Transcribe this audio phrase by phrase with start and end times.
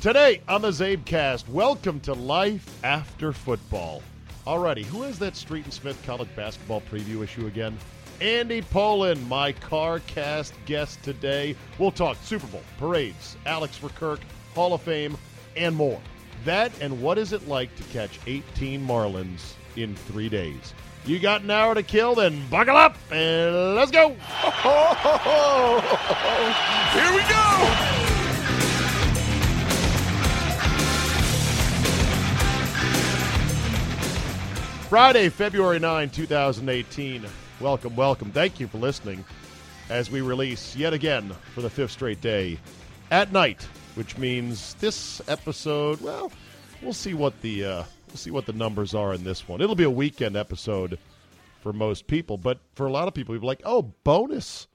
[0.00, 4.02] Today on the CzabeCast, welcome to Life After Football.
[4.44, 7.78] Alrighty, who has that Street and Smith college basketball preview issue again?
[8.20, 11.54] Andy Pollin, my CarCast guest today.
[11.78, 14.18] We'll talk Super Bowl, parades, Alex for Kirk,
[14.56, 15.16] Hall of Fame,
[15.56, 16.00] and more.
[16.44, 20.74] That and what is it like to catch 18 Marlins in three days?
[21.06, 24.08] You got an hour to kill, then buckle up and let's go.
[26.92, 27.46] Here we go.
[34.88, 37.24] Friday, February 9, 2018.
[37.60, 38.32] Welcome, welcome.
[38.32, 39.24] Thank you for listening
[39.88, 42.58] as we release yet again for the fifth straight day
[43.12, 43.62] at night,
[43.94, 46.32] which means this episode, well,
[46.82, 47.84] we'll see what the uh,
[48.16, 49.60] we'll see what the numbers are in this one.
[49.60, 50.98] It'll be a weekend episode
[51.60, 54.68] for most people, but for a lot of people, you're like, oh, bonus.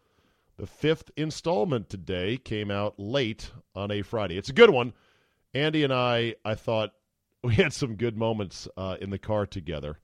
[0.57, 4.37] The fifth installment today came out late on a Friday.
[4.37, 4.93] It's a good one.
[5.55, 6.93] Andy and I, I thought
[7.43, 9.97] we had some good moments uh, in the car together.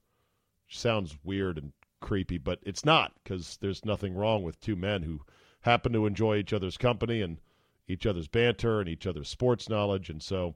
[0.68, 5.22] Sounds weird and creepy, but it's not because there's nothing wrong with two men who
[5.62, 7.38] happen to enjoy each other's company and
[7.88, 10.10] each other's banter and each other's sports knowledge.
[10.10, 10.56] And so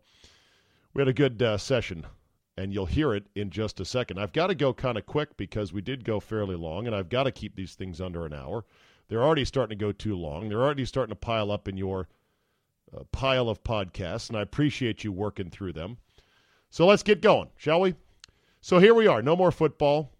[0.95, 2.07] we had a good uh, session,
[2.57, 4.19] and you'll hear it in just a second.
[4.19, 7.09] I've got to go kind of quick because we did go fairly long, and I've
[7.09, 8.65] got to keep these things under an hour.
[9.07, 10.49] They're already starting to go too long.
[10.49, 12.07] They're already starting to pile up in your
[12.95, 15.97] uh, pile of podcasts, and I appreciate you working through them.
[16.69, 17.95] So let's get going, shall we?
[18.61, 19.21] So here we are.
[19.21, 20.11] No more football,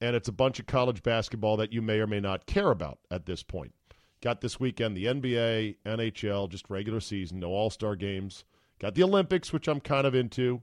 [0.00, 2.98] and it's a bunch of college basketball that you may or may not care about
[3.10, 3.74] at this point.
[4.22, 8.44] Got this weekend the NBA, NHL, just regular season, no All Star games.
[8.78, 10.62] Got the Olympics, which I'm kind of into.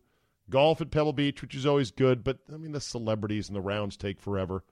[0.49, 3.61] Golf at Pebble Beach, which is always good, but I mean, the celebrities and the
[3.61, 4.63] rounds take forever.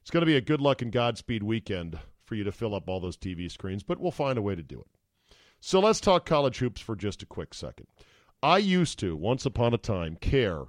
[0.00, 2.88] It's going to be a good luck and Godspeed weekend for you to fill up
[2.88, 4.86] all those TV screens, but we'll find a way to do it.
[5.60, 7.86] So let's talk college hoops for just a quick second.
[8.42, 10.66] I used to, once upon a time, care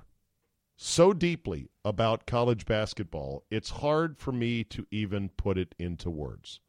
[0.77, 6.59] so deeply about college basketball, it's hard for me to even put it into words.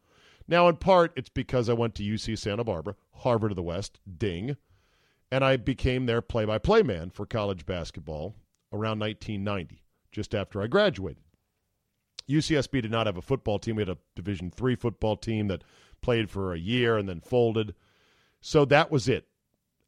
[0.49, 4.01] Now, in part, it's because I went to UC Santa Barbara, Harvard of the West,
[4.17, 4.57] ding,
[5.31, 8.35] and I became their play by play man for college basketball
[8.73, 11.23] around 1990, just after I graduated.
[12.29, 13.77] UCSB did not have a football team.
[13.77, 15.65] We had a Division three football team that
[16.03, 17.75] played for a year and then folded.
[18.41, 19.27] So that was it.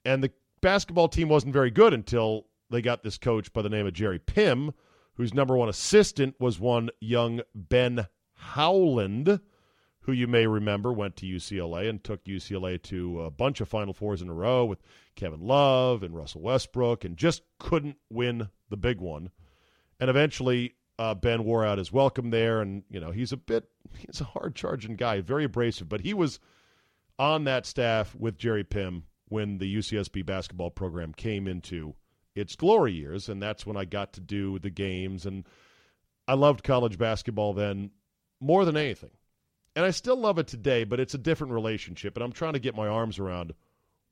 [0.05, 3.87] And the basketball team wasn't very good until they got this coach by the name
[3.87, 4.73] of Jerry Pimm,
[5.15, 9.41] whose number one assistant was one young Ben Howland,
[10.03, 13.93] who you may remember went to UCLA and took UCLA to a bunch of Final
[13.93, 14.83] Fours in a row with
[15.15, 19.31] Kevin Love and Russell Westbrook and just couldn't win the big one.
[19.99, 22.61] And eventually, uh, Ben wore out his welcome there.
[22.61, 23.69] And, you know, he's a bit,
[23.99, 26.39] he's a hard charging guy, very abrasive, but he was
[27.19, 31.95] on that staff with Jerry Pimm when the UCSB basketball program came into
[32.35, 35.27] its glory years, and that's when I got to do the games.
[35.27, 35.47] And
[36.27, 37.91] I loved college basketball then
[38.41, 39.11] more than anything.
[39.77, 42.59] And I still love it today, but it's a different relationship, and I'm trying to
[42.59, 43.55] get my arms around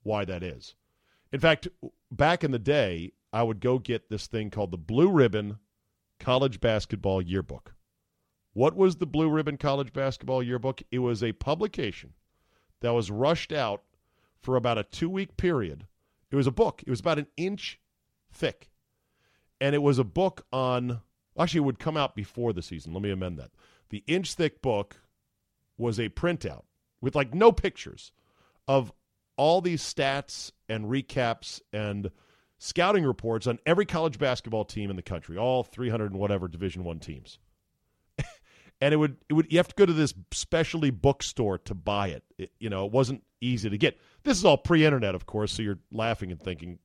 [0.03, 0.75] why that is.
[1.33, 1.69] In fact,
[2.11, 5.59] back in the day, I would go get this thing called the Blue Ribbon
[6.19, 7.75] College Basketball Yearbook.
[8.55, 10.83] What was the Blue Ribbon College Basketball Yearbook?
[10.91, 12.15] It was a publication
[12.81, 13.83] that was rushed out
[14.41, 15.87] for about a two week period.
[16.31, 17.81] It was a book, it was about an inch
[18.33, 18.71] thick.
[19.61, 21.01] And it was a book on,
[21.39, 22.93] actually, it would come out before the season.
[22.93, 23.51] Let me amend that.
[23.91, 24.97] The inch thick book
[25.79, 26.65] was a printout
[27.01, 28.13] with like no pictures
[28.67, 28.93] of
[29.37, 32.11] all these stats and recaps and
[32.59, 36.85] scouting reports on every college basketball team in the country, all 300 and whatever Division
[36.85, 37.39] 1 teams.
[38.81, 42.09] and it would it would you have to go to this specialty bookstore to buy
[42.09, 42.25] it.
[42.37, 43.99] it you know, it wasn't easy to get.
[44.25, 46.79] This is all pre-internet, of course, so you're laughing and thinking,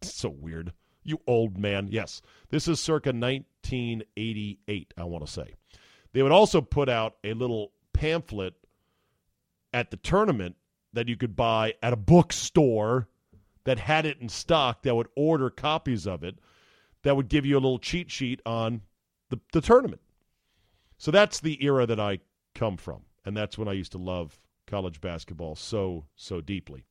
[0.00, 0.72] so weird.
[1.02, 1.88] You old man.
[1.90, 4.94] Yes, this is circa 1988.
[4.96, 5.54] I want to say
[6.12, 8.54] they would also put out a little pamphlet
[9.72, 10.56] at the tournament
[10.92, 13.08] that you could buy at a bookstore
[13.64, 16.38] that had it in stock that would order copies of it
[17.02, 18.82] that would give you a little cheat sheet on
[19.30, 20.00] the, the tournament.
[20.98, 22.20] So that's the era that I
[22.54, 23.02] come from.
[23.24, 26.84] And that's when I used to love college basketball so, so deeply.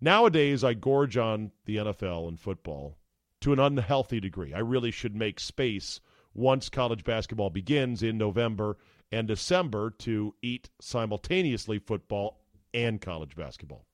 [0.00, 2.96] Nowadays, I gorge on the NFL and football
[3.40, 4.52] to an unhealthy degree.
[4.54, 6.00] I really should make space
[6.32, 8.76] once college basketball begins in November
[9.14, 12.40] and December to eat simultaneously football
[12.74, 13.86] and college basketball.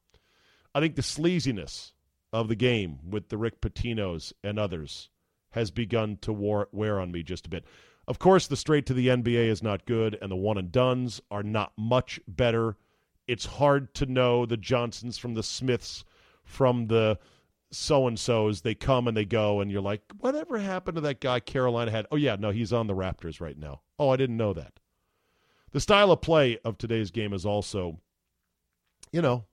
[0.75, 1.93] I think the sleaziness
[2.32, 5.11] of the game with the Rick Pitino's and others
[5.50, 7.64] has begun to war- wear on me just a bit.
[8.08, 11.20] Of course, the straight to the NBA is not good, and the one and duns
[11.31, 12.76] are not much better.
[13.28, 16.05] It's hard to know the Johnsons from the Smiths
[16.44, 17.19] from the
[17.70, 18.62] so and so's.
[18.62, 22.06] They come and they go, and you're like, whatever happened to that guy Carolina had?
[22.11, 23.82] Oh, yeah, no, he's on the Raptors right now.
[23.99, 24.81] Oh, I didn't know that.
[25.72, 28.00] The style of play of today's game is also,
[29.12, 29.44] you know,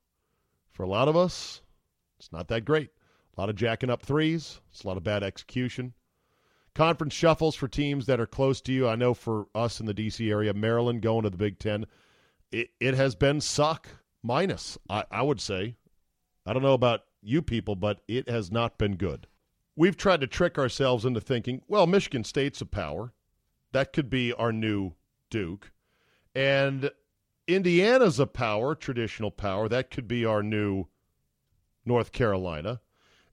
[0.72, 1.62] for a lot of us,
[2.18, 2.90] it's not that great.
[3.36, 4.60] A lot of jacking up threes.
[4.72, 5.94] It's a lot of bad execution.
[6.74, 8.88] Conference shuffles for teams that are close to you.
[8.88, 10.30] I know for us in the D.C.
[10.30, 11.86] area, Maryland going to the Big Ten,
[12.52, 13.88] it, it has been suck
[14.24, 15.76] minus, I, I would say.
[16.46, 19.28] I don't know about you people, but it has not been good.
[19.76, 23.14] We've tried to trick ourselves into thinking, well, Michigan State's a power.
[23.72, 24.94] That could be our new
[25.30, 25.72] Duke.
[26.38, 26.92] And
[27.48, 29.68] Indiana's a power, traditional power.
[29.68, 30.86] That could be our new
[31.84, 32.80] North Carolina.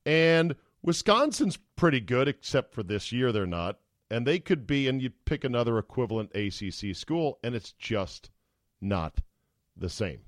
[0.06, 3.78] And Wisconsin's pretty good, except for this year they're not.
[4.10, 8.30] And they could be, and you pick another equivalent ACC school, and it's just
[8.80, 9.20] not
[9.76, 10.20] the same.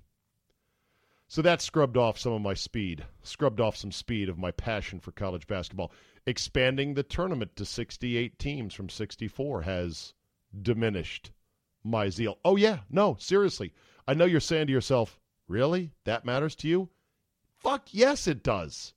[1.29, 5.01] So that scrubbed off some of my speed, scrubbed off some speed of my passion
[5.01, 5.93] for college basketball.
[6.27, 10.13] Expanding the tournament to 68 teams from 64 has
[10.61, 11.31] diminished
[11.87, 12.39] my zeal.
[12.45, 13.73] Oh, yeah, no, seriously.
[14.07, 15.19] I know you're saying to yourself,
[15.49, 15.93] really?
[16.05, 16.89] That matters to you?
[17.59, 18.93] Fuck yes, it does.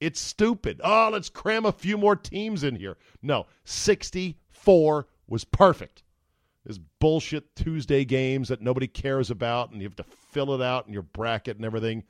[0.00, 0.80] It's stupid.
[0.84, 2.96] Oh, let's cram a few more teams in here.
[3.22, 6.02] No, 64 was perfect.
[6.66, 10.86] This bullshit Tuesday games that nobody cares about, and you have to fill it out
[10.86, 12.04] in your bracket and everything.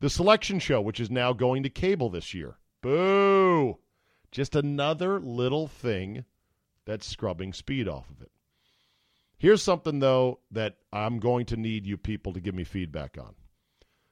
[0.00, 2.56] The selection show, which is now going to cable this year.
[2.82, 3.78] Boo!
[4.30, 6.24] Just another little thing
[6.86, 8.30] that's scrubbing speed off of it.
[9.40, 13.34] Here's something, though, that I'm going to need you people to give me feedback on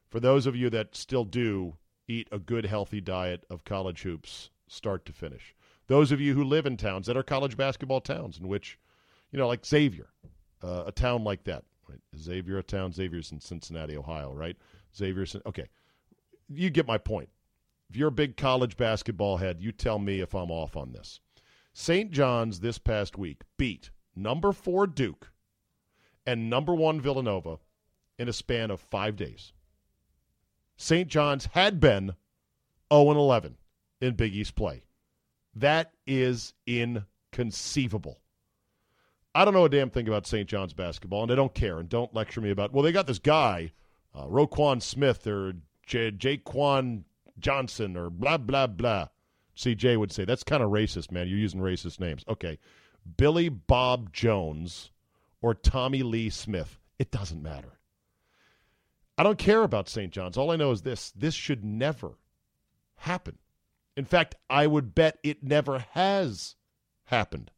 [0.08, 1.76] for those of you that still do
[2.06, 5.54] eat a good, healthy diet of college hoops, start to finish.
[5.86, 8.78] Those of you who live in towns that are college basketball towns, in which,
[9.30, 10.08] you know, like Xavier,
[10.62, 11.64] uh, a town like that.
[11.88, 12.00] Right?
[12.16, 14.56] Xavier, a town, Xavier's in Cincinnati, Ohio, right?
[14.96, 15.68] Xavier's, in, okay.
[16.48, 17.28] You get my point.
[17.90, 21.20] If you're a big college basketball head, you tell me if I'm off on this.
[21.72, 22.10] St.
[22.10, 23.90] John's this past week beat
[24.22, 25.30] number four Duke
[26.26, 27.58] and number one Villanova
[28.18, 29.52] in a span of five days.
[30.76, 31.08] St.
[31.08, 32.14] John's had been
[32.92, 33.56] 0 11
[34.00, 34.84] in Big East play.
[35.54, 38.20] That is inconceivable.
[39.34, 40.48] I don't know a damn thing about St.
[40.48, 41.78] John's basketball, and I don't care.
[41.78, 43.72] And don't lecture me about, well, they got this guy,
[44.14, 45.54] uh, Roquan Smith or
[45.86, 47.04] J- Jaquan
[47.38, 49.08] Johnson or blah, blah, blah.
[49.56, 51.28] CJ would say, that's kind of racist, man.
[51.28, 52.24] You're using racist names.
[52.28, 52.58] Okay.
[53.16, 54.90] Billy Bob Jones
[55.40, 56.78] or Tommy Lee Smith.
[56.98, 57.78] It doesn't matter.
[59.16, 60.12] I don't care about St.
[60.12, 60.36] John's.
[60.36, 62.18] All I know is this this should never
[62.96, 63.38] happen.
[63.96, 66.54] In fact, I would bet it never has
[67.04, 67.50] happened.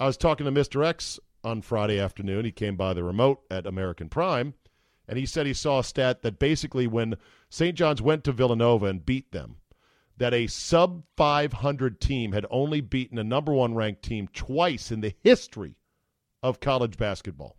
[0.00, 0.84] I was talking to Mr.
[0.84, 2.44] X on Friday afternoon.
[2.44, 4.54] He came by the remote at American Prime,
[5.06, 7.16] and he said he saw a stat that basically when
[7.48, 7.76] St.
[7.76, 9.56] John's went to Villanova and beat them,
[10.20, 15.00] that a sub 500 team had only beaten a number one ranked team twice in
[15.00, 15.76] the history
[16.42, 17.56] of college basketball.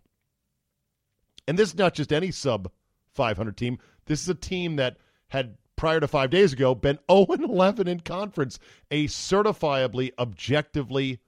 [1.48, 2.70] And this is not just any sub
[3.14, 3.78] 500 team.
[4.06, 7.98] This is a team that had prior to five days ago been 0 11 in
[7.98, 8.60] conference.
[8.92, 11.18] A certifiably, objectively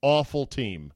[0.00, 0.94] awful team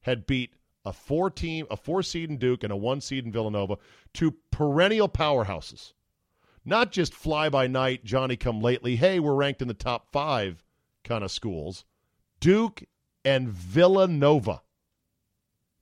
[0.00, 0.54] had beat
[0.86, 3.76] a four team, a four seed in Duke and a one seed in Villanova,
[4.14, 5.92] two perennial powerhouses.
[6.64, 10.64] Not just fly by night, Johnny come lately, hey, we're ranked in the top five
[11.04, 11.84] kind of schools.
[12.40, 12.84] Duke
[13.24, 14.62] and Villanova.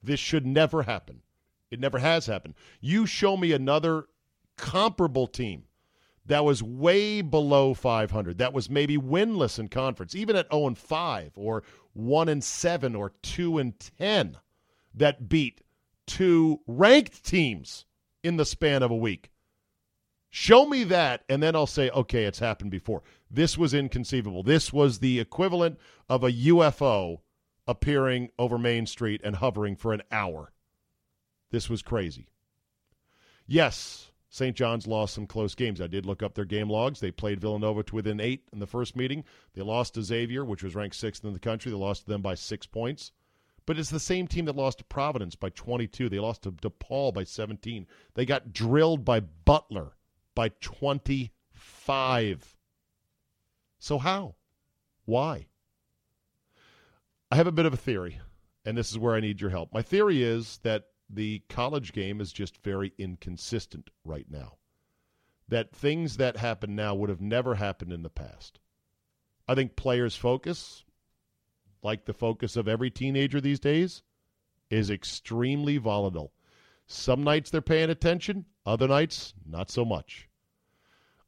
[0.03, 1.23] This should never happen.
[1.71, 2.55] It never has happened.
[2.81, 4.07] You show me another
[4.57, 5.65] comparable team
[6.27, 8.39] that was way below 500.
[8.39, 12.95] That was maybe winless in conference, even at 0 and 5 or 1 and 7
[12.95, 14.37] or 2 and 10
[14.95, 15.61] that beat
[16.07, 17.85] two ranked teams
[18.23, 19.31] in the span of a week.
[20.31, 23.03] Show me that, and then I'll say, okay, it's happened before.
[23.29, 24.45] This was inconceivable.
[24.45, 27.19] This was the equivalent of a UFO
[27.67, 30.53] appearing over Main Street and hovering for an hour.
[31.51, 32.29] This was crazy.
[33.45, 34.57] Yes, St.
[34.57, 35.81] John's lost some close games.
[35.81, 37.01] I did look up their game logs.
[37.01, 39.25] They played Villanova to within eight in the first meeting.
[39.55, 41.73] They lost to Xavier, which was ranked sixth in the country.
[41.73, 43.11] They lost to them by six points.
[43.67, 46.09] But it's the same team that lost to Providence by 22.
[46.09, 47.87] They lost to DePaul by 17.
[48.15, 49.97] They got drilled by Butler
[50.35, 52.57] by 25.
[53.79, 54.35] So how?
[55.05, 55.47] Why?
[57.31, 58.21] I have a bit of a theory,
[58.65, 59.73] and this is where I need your help.
[59.73, 64.59] My theory is that the college game is just very inconsistent right now.
[65.49, 68.61] That things that happen now would have never happened in the past.
[69.49, 70.85] I think players' focus,
[71.83, 74.03] like the focus of every teenager these days,
[74.71, 76.33] is extremely volatile.
[76.93, 80.29] Some nights they're paying attention, other nights, not so much.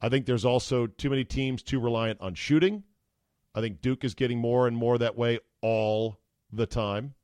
[0.00, 2.82] I think there's also too many teams too reliant on shooting.
[3.54, 6.18] I think Duke is getting more and more that way all
[6.52, 7.14] the time.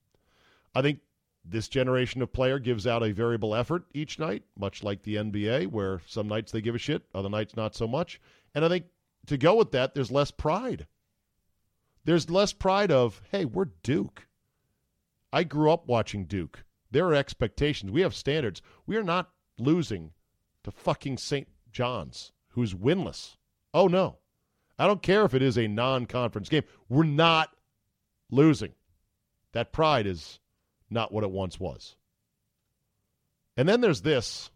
[0.73, 1.01] I think
[1.45, 5.67] this generation of player gives out a variable effort each night, much like the NBA,
[5.67, 8.21] where some nights they give a shit, other nights not so much.
[8.55, 8.87] And I think
[9.27, 10.87] to go with that, there's less pride.
[12.05, 14.29] There's less pride of, hey, we're Duke.
[15.33, 16.63] I grew up watching Duke.
[16.91, 17.93] There are expectations.
[17.93, 18.63] We have standards.
[18.87, 20.13] We are not losing
[20.65, 21.49] to fucking St.
[21.73, 23.37] John's, who's winless.
[23.75, 24.19] Oh, no.
[24.79, 26.65] I don't care if it is a non conference game.
[26.89, 27.51] We're not
[28.31, 28.73] losing.
[29.53, 30.41] That pride is
[30.91, 31.97] not what it once was.
[33.57, 34.51] And then there's this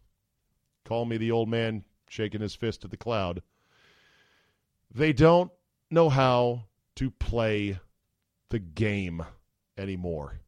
[0.85, 3.41] call me the old man shaking his fist at the cloud.
[4.93, 5.51] They don't
[5.89, 7.79] know how to play
[8.49, 9.23] the game
[9.77, 10.39] anymore.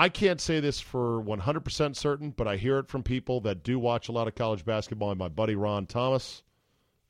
[0.00, 3.78] I can't say this for 100% certain, but I hear it from people that do
[3.78, 5.10] watch a lot of college basketball.
[5.10, 6.42] And my buddy Ron Thomas,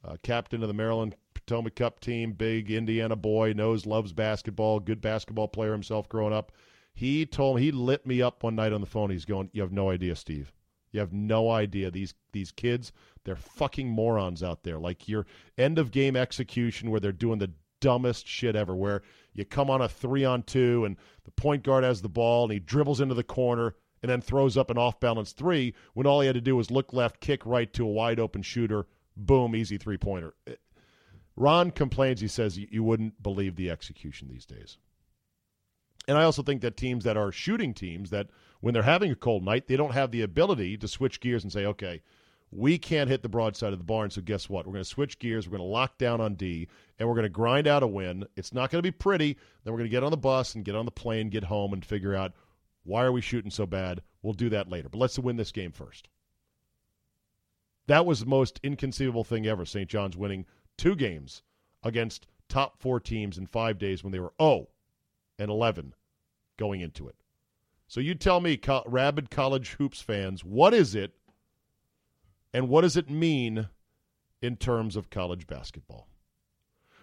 [0.04, 5.00] uh, captain of the Maryland Potomac Cup team, big Indiana boy, knows, loves basketball, good
[5.00, 6.50] basketball player himself growing up.
[6.92, 9.11] He told me he lit me up one night on the phone.
[9.11, 10.52] He's going, "You have no idea, Steve.
[10.90, 11.92] You have no idea.
[11.92, 12.92] These these kids,
[13.23, 14.80] they're fucking morons out there.
[14.80, 18.75] Like your end of game execution where they're doing the dumbest shit ever.
[18.75, 22.44] Where you come on a three on two and the point guard has the ball
[22.44, 26.06] and he dribbles into the corner." And then throws up an off balance three when
[26.06, 28.87] all he had to do was look left, kick right to a wide open shooter,
[29.14, 30.32] boom, easy three pointer.
[30.46, 30.54] Eh,
[31.37, 32.22] Ron complains.
[32.22, 34.78] He says you wouldn't believe the execution these days.
[36.08, 38.28] And I also think that teams that are shooting teams that
[38.60, 41.52] when they're having a cold night, they don't have the ability to switch gears and
[41.52, 42.02] say, okay,
[42.52, 44.66] we can't hit the broadside of the barn, so guess what?
[44.66, 45.47] We're going to switch gears.
[45.47, 48.25] We're going to lock down on D, and we're going to grind out a win.
[48.37, 49.37] It's not going to be pretty.
[49.62, 51.73] Then we're going to get on the bus and get on the plane, get home,
[51.73, 52.33] and figure out
[52.83, 54.02] why are we shooting so bad.
[54.23, 54.88] We'll do that later.
[54.88, 56.09] But let's win this game first.
[57.87, 59.64] That was the most inconceivable thing ever.
[59.64, 59.88] St.
[59.88, 60.45] John's winning
[60.76, 61.42] two games
[61.83, 64.69] against top four teams in five days when they were 0
[65.38, 65.95] and 11
[66.57, 67.16] going into it.
[67.87, 71.14] So you tell me, co- rabid college hoops fans, what is it
[72.52, 73.69] and what does it mean
[74.42, 76.09] in terms of college basketball?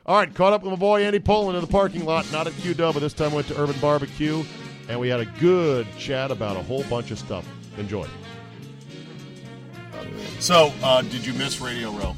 [0.05, 2.53] All right, caught up with my boy Andy Pollin in the parking lot, not at
[2.53, 4.43] QW, but this time went to Urban Barbecue,
[4.87, 7.45] and we had a good chat about a whole bunch of stuff.
[7.77, 8.07] Enjoy.
[10.39, 12.15] So, uh, did you miss Radio Row?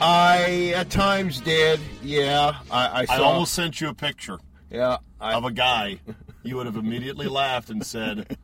[0.00, 1.80] I at times did.
[2.02, 3.12] Yeah, I, I saw.
[3.14, 4.38] I almost sent you a picture
[4.70, 6.00] yeah, I, of a guy.
[6.42, 8.36] You would have immediately laughed and said,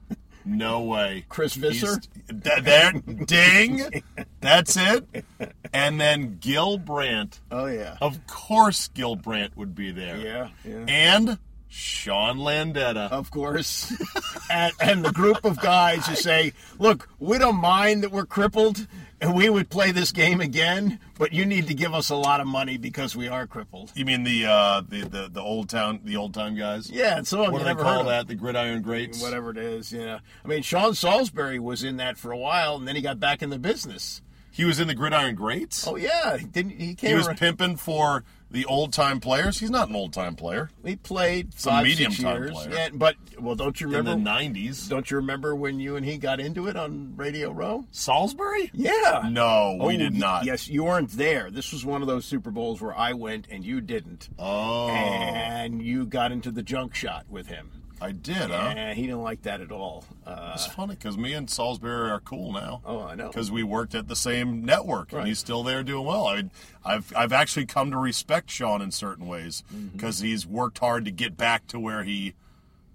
[0.45, 2.01] "No way." Chris Visser.
[2.29, 4.03] Th- there, ding.
[4.41, 5.25] That's it.
[5.73, 7.41] And then Gil Brandt.
[7.51, 7.97] Oh yeah.
[8.01, 10.19] Of course, Gil Brandt would be there.
[10.19, 10.85] Yeah, yeah.
[10.89, 11.39] And
[11.75, 13.11] Sean Landetta.
[13.11, 13.93] Of course.
[14.51, 18.87] and, and the group of guys who say, "Look, we don't mind that we're crippled,
[19.21, 22.41] and we would play this game again, but you need to give us a lot
[22.41, 25.99] of money because we are crippled." You mean the uh, the, the the old town
[26.05, 26.89] the old time guys?
[26.89, 28.29] Yeah, and some of them What do they call that?
[28.29, 29.21] The gridiron greats.
[29.21, 30.21] Whatever it is, yeah.
[30.45, 33.43] I mean, Sean Salisbury was in that for a while, and then he got back
[33.43, 34.23] in the business.
[34.53, 35.85] He was in the gridiron greats.
[35.89, 37.11] Oh yeah, he didn't he came?
[37.11, 39.59] he was around- pimping for the old time players.
[39.59, 40.71] He's not an old time player.
[40.85, 42.51] He played Some five, six medium-time years.
[42.53, 42.71] player.
[42.73, 44.13] Yeah, but well, don't you remember?
[44.13, 44.89] in the '90s.
[44.89, 47.85] Don't you remember when you and he got into it on Radio Row?
[47.91, 48.71] Salisbury?
[48.73, 49.29] Yeah.
[49.31, 50.45] No, we Oh, did not.
[50.45, 51.51] Yes, you weren't there.
[51.51, 54.29] This was one of those Super Bowls where I went and you didn't.
[54.39, 54.89] Oh.
[54.89, 57.71] And you got into the junk shot with him.
[58.01, 58.75] I did, huh?
[58.77, 60.05] and he didn't like that at all.
[60.27, 62.83] Uh, It's funny because me and Salisbury are cool now.
[62.85, 63.29] Oh, I know.
[63.29, 65.29] Because we worked at the same network, and Right.
[65.29, 66.27] he's still there doing well.
[66.27, 66.51] I mean,
[66.85, 69.89] I've I've actually come to respect Sean in certain ways Mm-hmm.
[69.97, 72.35] because he's worked hard to get back to where he,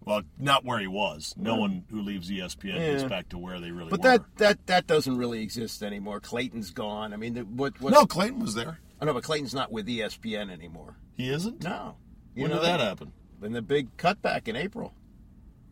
[0.06, 1.34] well, not where he was.
[1.38, 3.08] No one who leaves ESPN gets Yeah.
[3.10, 4.10] back to where they really but were.
[4.10, 6.20] that, that that doesn't really exist anymore.
[6.20, 7.14] Clayton's gone.
[7.14, 7.80] I mean, the, what?
[7.82, 8.80] What's, no, Clayton was there.
[9.02, 10.98] I know, but Clayton's not with ESPN anymore.
[11.16, 11.64] He isn't.
[11.64, 11.96] No.
[12.36, 13.12] You When know did that happen?
[13.44, 14.94] In the big cutback in April.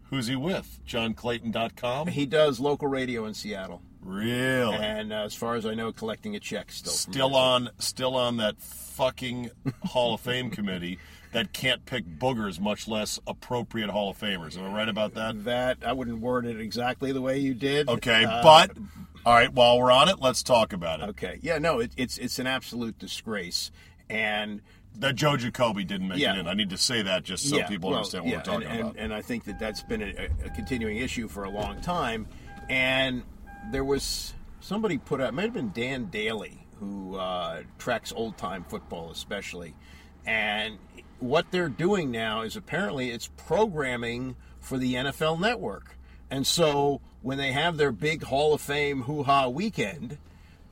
[0.09, 0.79] Who's he with?
[0.87, 2.07] JohnClayton.com.
[2.07, 4.75] He does local radio in Seattle, Really?
[4.77, 6.93] and uh, as far as I know, collecting a check still.
[6.93, 9.51] still on still on that fucking
[9.83, 10.97] Hall of Fame committee
[11.33, 14.57] that can't pick boogers, much less appropriate Hall of Famers.
[14.57, 15.43] Am I right about that?
[15.43, 17.89] That I wouldn't word it exactly the way you did.
[17.89, 18.71] Okay, Uh, but
[19.25, 21.09] all right, while we're on it, let's talk about it.
[21.09, 23.71] okay, yeah, no, it, it's it's an absolute disgrace,
[24.09, 24.61] and
[24.99, 26.35] That Joe Jacoby didn't make Yeah.
[26.35, 26.47] it in.
[26.47, 28.67] I need to say that just so yeah, people well, understand what yeah, we're talking
[28.67, 28.91] and, about.
[28.95, 32.27] And, and I think that that's been a, a continuing issue for a long time.
[32.69, 33.23] And
[33.71, 38.37] there was somebody put out, it might have been Dan Daly, who uh, tracks old
[38.37, 39.75] time football especially.
[40.25, 40.77] And
[41.19, 45.97] what they're doing now is apparently it's programming for the NFL network.
[46.29, 50.17] And so when they have their big Hall of Fame hoo ha weekend,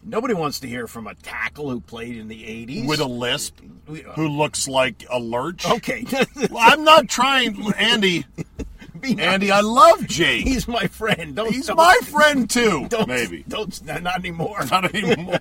[0.06, 2.88] nobody wants to hear from a tackle who played in the 80s.
[2.88, 3.58] With a lisp,
[3.90, 5.68] uh, who looks like a lurch.
[5.70, 6.06] Okay.
[6.50, 8.26] Well, I'm not trying, Andy.
[9.00, 9.26] Be nice.
[9.26, 10.44] Andy, I love Jake.
[10.46, 11.36] He's my friend.
[11.36, 12.88] Don't, He's don't- my friend too.
[12.90, 13.84] Don't, Maybe Don't.
[13.84, 14.64] Not anymore.
[14.72, 15.40] not anymore.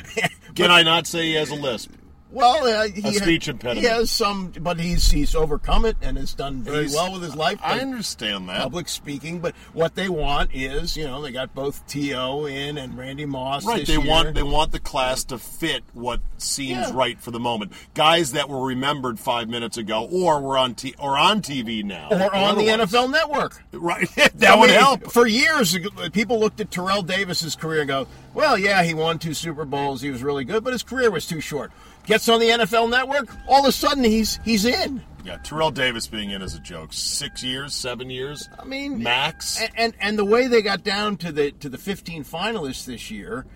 [0.54, 1.90] Can I not say he has a lisp?
[2.32, 3.78] Well, uh, he A speech impediment.
[3.86, 7.22] He has some, but he's he's overcome it and has done very He's- well with
[7.22, 7.58] his life.
[7.62, 8.62] I understand that.
[8.62, 12.96] Public speaking, but what they want is, you know, they got both To in and
[12.96, 13.64] Randy Moss.
[13.66, 14.06] Right, they year.
[14.08, 16.90] want they want the class to fit what seems Yeah.
[16.94, 17.72] right for the moment.
[17.94, 22.08] Guys that were remembered five minutes ago, or were on t- or on TV now,
[22.10, 22.62] or on the.
[22.72, 23.62] NFL Network.
[23.72, 25.12] Right, that I would mean, help.
[25.12, 25.76] For years,
[26.12, 30.00] people looked at Terrell Davis's career and go, "Well, yeah, he won two Super Bowls.
[30.00, 31.70] He was really good, but his career was too short."
[32.06, 35.02] Gets on the NFL Network, all of a sudden he's he's in.
[35.24, 36.92] Yeah, Terrell Davis being in is a joke.
[36.92, 38.48] Six years, seven years.
[38.58, 39.60] I mean, max.
[39.60, 43.08] And, and and the way they got down to the to the 15 finalists this
[43.10, 43.46] year,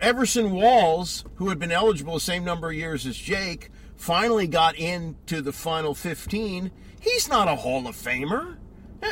[0.00, 4.74] Everson Walls, who had been eligible the same number of years as Jake, finally got
[4.76, 6.70] into the final 15.
[7.00, 8.56] He's not a Hall of Famer.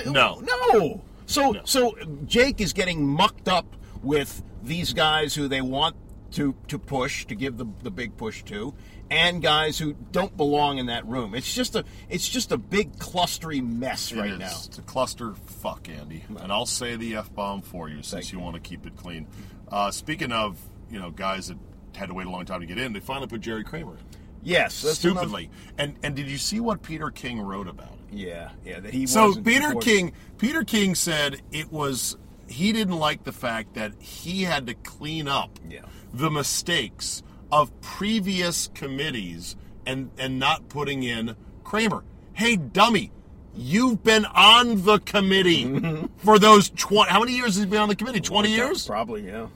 [0.07, 0.41] No.
[0.43, 1.03] no.
[1.27, 1.61] So No.
[1.65, 1.95] so
[2.27, 5.95] Jake is getting mucked up with these guys who they want
[6.33, 8.75] to to push to give the the big push to
[9.11, 11.35] and guys who don't belong in that room.
[11.35, 14.39] It's just a it's just a big clustery mess It right is.
[14.39, 14.47] now.
[14.67, 16.25] It's a cluster fuck, Andy.
[16.41, 19.27] And I'll say the f bomb for you since you, want to keep it clean.
[19.71, 20.59] Uh, speaking of
[20.91, 21.59] you know guys that
[21.97, 23.99] had to wait a long time to get in, they finally put Jerry Kramer in.
[24.45, 25.51] Yes, Stupidly.
[25.79, 27.99] And and did you see what Peter King wrote about it?
[28.17, 28.81] Yeah, yeah.
[28.81, 32.17] That he So Peter before- King, Peter King said it was
[32.49, 35.83] he didn't like the fact that he had to clean up Yeah.
[36.13, 42.05] The mistakes of previous committees and and not putting in Kramer.
[42.33, 43.11] Hey, dummy.
[43.55, 47.89] You've been on the committee for those 20 How many years has he been on
[47.89, 48.21] the committee?
[48.21, 48.87] 20 years?
[48.87, 49.49] Probably, yeah.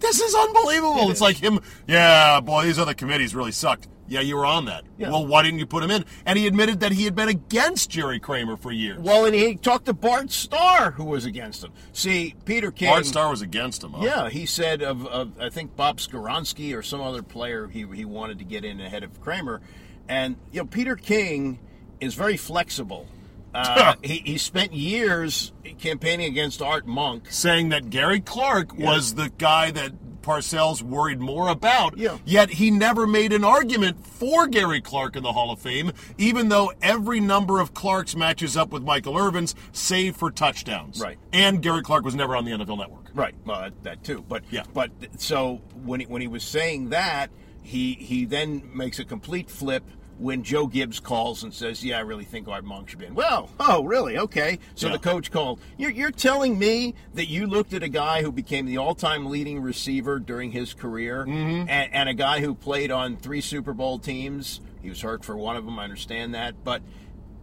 [0.00, 1.08] This is unbelievable.
[1.08, 1.20] It it's is.
[1.20, 3.88] like him, yeah, boy, these other committees really sucked.
[4.08, 4.84] Yeah, you were on that.
[4.98, 5.10] Yeah.
[5.10, 6.04] Well, why didn't you put him in?
[6.24, 8.98] And he admitted that he had been against Jerry Kramer for years.
[8.98, 11.72] Well, and he talked to Bart Starr, who was against him.
[11.92, 12.90] See, Peter King.
[12.90, 13.92] Bart Starr was against him.
[13.92, 14.04] Huh?
[14.04, 18.04] Yeah, he said of, of I think Bob Skoronski or some other player he he
[18.04, 19.60] wanted to get in ahead of Kramer,
[20.08, 21.58] and you know Peter King
[22.00, 23.06] is very flexible.
[23.54, 27.24] Uh, he, he spent years campaigning against Art Monk.
[27.30, 29.92] Saying that Gary Clark was the guy that
[30.26, 31.96] Parcells worried more about.
[31.96, 32.18] Yeah.
[32.24, 36.48] Yet he never made an argument for Gary Clark in the Hall of Fame, even
[36.48, 41.00] though every number of Clark's matches up with Michael Irvin's, save for touchdowns.
[41.00, 41.16] Right.
[41.32, 43.10] And Gary Clark was never on the NFL Network.
[43.14, 43.34] Right.
[43.46, 44.24] That, that too.
[44.28, 44.64] But Yeah.
[44.74, 47.30] But so when he, when he was saying that,
[47.62, 49.84] he he then makes a complete flip
[50.18, 53.14] when Joe Gibbs calls and says, "Yeah, I really think Art Monk should be in."
[53.14, 54.18] Well, oh, really?
[54.18, 54.58] Okay.
[54.74, 54.94] So Yeah.
[54.94, 55.60] the coach called.
[55.78, 59.60] You're, you're telling me that you looked at a guy who became the all-time leading
[59.60, 61.68] receiver during his career, Mm-hmm.
[61.68, 64.60] and, and a guy who played on three Super Bowl teams.
[64.82, 65.78] He was hurt for one of them.
[65.78, 66.82] I understand that, but.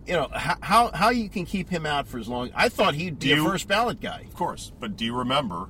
[0.05, 2.49] You know how, how you can keep him out for as long?
[2.53, 4.25] I thought he'd be Do a first ballot guy.
[4.27, 4.73] Of course.
[4.77, 5.69] But do you remember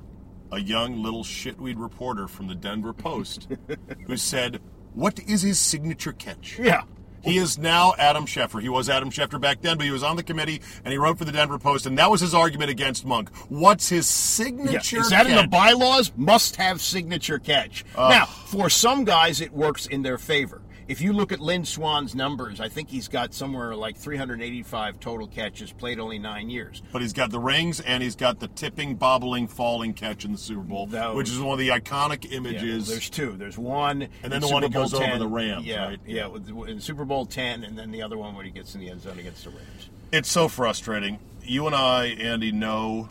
[0.50, 3.46] a young little shitweed reporter from the Denver Post
[4.08, 4.60] who said,
[4.94, 6.58] What is his signature catch?
[6.58, 6.82] Yeah.
[7.22, 8.60] He is now Adam Schefter.
[8.60, 11.16] He was Adam Schefter back then, but he was on the committee and he wrote
[11.16, 13.34] for the Denver Post, and that was his argument against Monk.
[13.48, 14.44] What's his Yeah.
[14.44, 15.00] signature?
[15.00, 16.12] Is that in the bylaws?
[16.18, 17.82] Must have signature catch.
[17.96, 20.60] Now, for some guys, it works in their favor.
[20.88, 25.26] If you look at Lynn Swann's numbers, I think he's got somewhere like 385 total
[25.26, 26.82] catches, played only nine years.
[26.92, 30.38] But he's got the rings and he's got the tipping, bobbling, falling catch in the
[30.38, 32.86] Super Bowl, Those- which is one of the iconic Yeah, images.
[32.88, 33.32] there's two.
[33.36, 36.00] There's one, And then the one Super that goes Bowl over the Rams, Yeah, right?
[36.06, 38.80] yeah, with, in Super Bowl 10, and then the other one when he gets in
[38.80, 39.88] the end zone against the Rams.
[40.12, 41.18] It's so frustrating.
[41.42, 43.08] You and I, Andy, know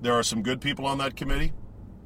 [0.00, 1.52] there are some good people on that committee,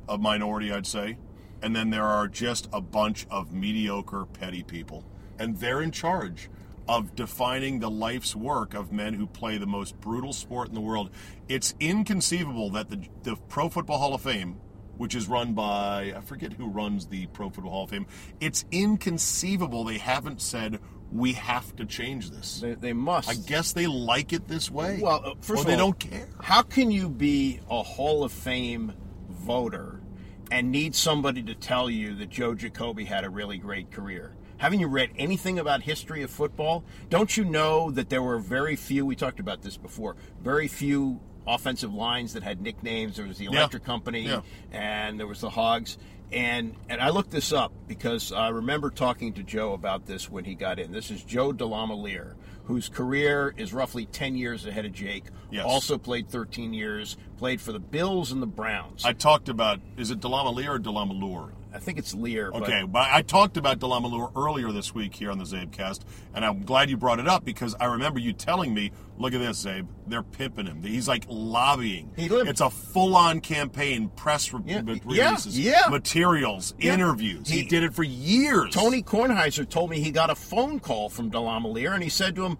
[0.08, 1.16] a minority, I'd say,
[1.62, 5.04] and then there are just a bunch of mediocre, petty people.
[5.38, 6.50] And they're in charge
[6.88, 10.80] of defining the life's work of men who play the most brutal sport in the
[10.80, 11.10] world.
[11.48, 14.58] It's inconceivable that the, the Pro Football Hall of Fame,
[14.96, 18.06] which is run by, I forget who runs the Pro Football Hall of Fame,
[18.40, 20.80] it's inconceivable they haven't said,
[21.12, 22.60] we have to change this.
[22.60, 23.28] They, they must.
[23.28, 24.98] I guess they like it this way.
[25.00, 26.28] Well, uh, first or of all, they don't care.
[26.40, 28.92] How can you be a Hall of Fame
[29.28, 30.00] voter
[30.50, 34.34] and need somebody to tell you that Joe Jacoby had a really great career?
[34.58, 36.84] Haven't you read anything about history of football?
[37.10, 39.06] Don't you know that there were very few?
[39.06, 40.16] We talked about this before.
[40.42, 43.16] Very few offensive lines that had nicknames.
[43.16, 44.40] There was the Electric Company, Yeah.
[44.72, 45.96] and there was the Hogs.
[46.32, 50.44] And and I looked this up because I remember talking to Joe about this when
[50.44, 50.92] he got in.
[50.92, 55.24] This is Joe Delamalier, whose career is roughly 10 years ahead of Jake.
[55.50, 55.64] Yes.
[55.64, 59.04] Also played 13 years, played for the Bills and the Browns.
[59.04, 61.52] I talked about is it Delamalier or Delamalure?
[61.78, 62.50] I think it's Lear.
[62.52, 66.00] Okay, but I talked about Delamalure earlier this week here on the CzabeCast,
[66.34, 69.38] and I'm glad you brought it up because I remember you telling me, "Look at
[69.38, 69.86] this, Zabe.
[70.08, 70.82] They're pimping him.
[70.82, 72.10] He's like lobbying.
[72.16, 75.82] He lived- it's a full-on campaign, press re- Yeah, re- yeah, releases, yeah.
[75.88, 76.94] materials, Yeah.
[76.94, 77.48] interviews.
[77.48, 78.74] He, He- did it for years.
[78.74, 82.44] Tony Kornheiser told me he got a phone call from Delamalier, and he said to
[82.44, 82.58] him,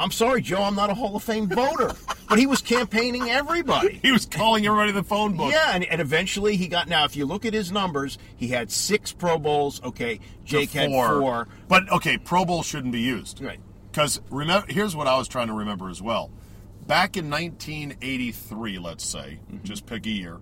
[0.00, 1.92] I'm sorry, Joe, I'm not a Hall of Fame voter.
[2.28, 4.00] but he was campaigning everybody.
[4.02, 5.52] he was calling everybody the phone book.
[5.52, 6.88] Yeah, and, and eventually he got.
[6.88, 9.82] Now, if you look at his numbers, he had six Pro Bowls.
[9.84, 11.46] Okay, Jake had four.
[11.68, 13.42] But okay, Pro Bowl shouldn't be used.
[13.42, 13.60] Right.
[13.92, 16.30] Because remember, here's what I was trying to remember as well.
[16.86, 19.64] Back in 1983, let's say, Mm-hmm.
[19.64, 20.38] just pick a year.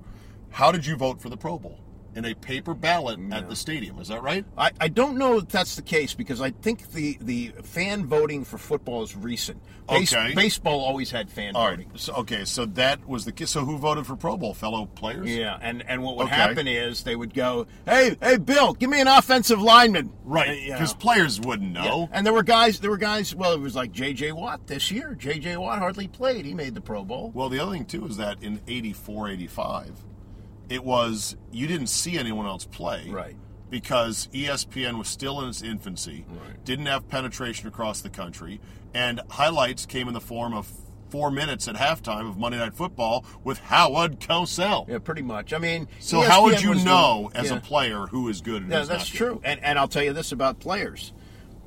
[0.50, 1.80] How did you vote for the Pro Bowl?
[2.18, 4.00] In a paper ballot at the stadium.
[4.00, 4.44] Is that right?
[4.56, 8.44] I, I don't know if that's the case because I think the, the fan voting
[8.44, 9.62] for football is recent.
[9.88, 10.34] Base- Okay.
[10.34, 11.88] Baseball always had fan All voting.
[11.90, 12.00] right.
[12.00, 12.44] So, okay.
[12.44, 13.50] So that was the case.
[13.50, 14.52] So who voted for Pro Bowl?
[14.52, 15.28] Fellow players?
[15.30, 16.34] Yeah, and, and what would Okay.
[16.34, 20.48] happen is they would go, "Hey, hey, Bill, give me an offensive lineman." Right.
[20.70, 22.08] Uh, Because players wouldn't know.
[22.10, 22.16] Yeah.
[22.18, 22.80] And there were guys.
[22.80, 23.32] There were guys.
[23.34, 24.32] Well, it was like J.J.
[24.32, 25.14] Watt this year.
[25.14, 25.56] J.J.
[25.56, 26.44] Watt hardly played.
[26.44, 27.30] He made the Pro Bowl.
[27.32, 29.92] Well, the other thing too is that in 84, 85,
[30.68, 33.08] it was you didn't see anyone else play.
[33.08, 33.36] Right.
[33.70, 36.64] Because ESPN was still in its infancy, Right.
[36.64, 38.60] didn't have penetration across the country,
[38.94, 40.70] and highlights came in the form of
[41.10, 44.88] four minutes at halftime of Monday Night Football with Howard Cosell.
[44.88, 45.52] Yeah, pretty much.
[45.52, 47.56] I mean, So how would you the- know as yeah.
[47.56, 49.40] a player who is good and Yeah, that's true.
[49.44, 51.12] And and I'll tell you this about players.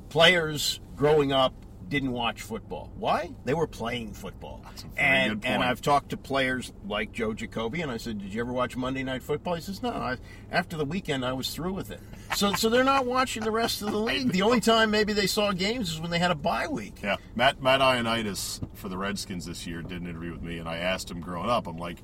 [0.08, 1.54] Players growing up
[1.92, 2.90] didn't watch football.
[2.96, 3.30] Why?
[3.44, 4.64] They were playing football.
[4.96, 5.62] and and.
[5.62, 9.04] I've talked to players like Joe Jacoby, and I said, "Did you ever watch Monday
[9.04, 9.90] Night Football?" He says, "No.
[9.90, 10.16] I,
[10.50, 12.00] after the weekend, I was through with it."
[12.34, 14.32] So so they're not watching the rest of the league.
[14.32, 17.00] The only time maybe they saw games is when they had a bye week.
[17.02, 20.68] Yeah, Matt Matt Ioannidis for the Redskins this year did an interview with me, and
[20.68, 21.98] I asked him growing up, I'm like,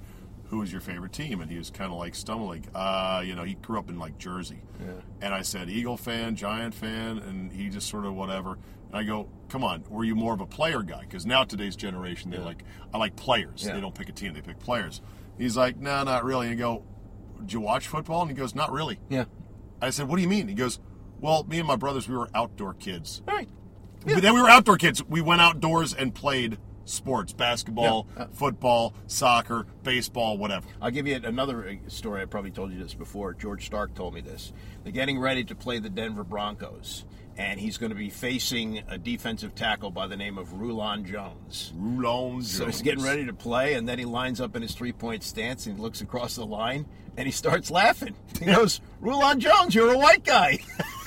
[0.49, 2.67] "Who was your favorite team?" And he was kind of like stumbling.
[2.75, 4.93] Uh, you know, he grew up in like Jersey, Yeah.
[5.23, 8.59] and I said Eagle fan, Giant fan, and he just sort of whatever.
[8.89, 11.77] And I go, "Come on, were you more of a player guy?" Because now today's
[11.77, 13.65] generation, they like I like players.
[13.65, 13.75] Yeah.
[13.75, 15.01] They don't pick a team; they pick players.
[15.37, 16.85] He's like, "No, not really." And I go,
[17.41, 19.25] "Did you watch football?" And he goes, "Not really." Yeah.
[19.81, 20.81] I said, "What do you mean?" He goes,
[21.21, 23.49] "Well, me and my brothers, we were outdoor kids." All right.
[24.07, 25.05] But then we were outdoor kids.
[25.05, 28.29] We went outdoors and played sports basketball, Yeah.
[28.33, 30.67] football, soccer, baseball, whatever.
[30.81, 32.23] I'll give you another uh, story.
[32.23, 33.35] I probably told you this before.
[33.35, 34.53] George Starke told me this.
[34.83, 37.05] They're getting ready to play the Denver Broncos,
[37.39, 41.73] and he's going to be facing a defensive tackle by the name of Rulon Jones.
[41.77, 42.51] Rulon Jones.
[42.51, 45.23] So he's getting ready to play, and then he lines up in his three point
[45.23, 46.85] stance and he looks across the line
[47.17, 48.15] and he starts laughing.
[48.39, 50.59] He goes, Rulon Jones, you're a white guy.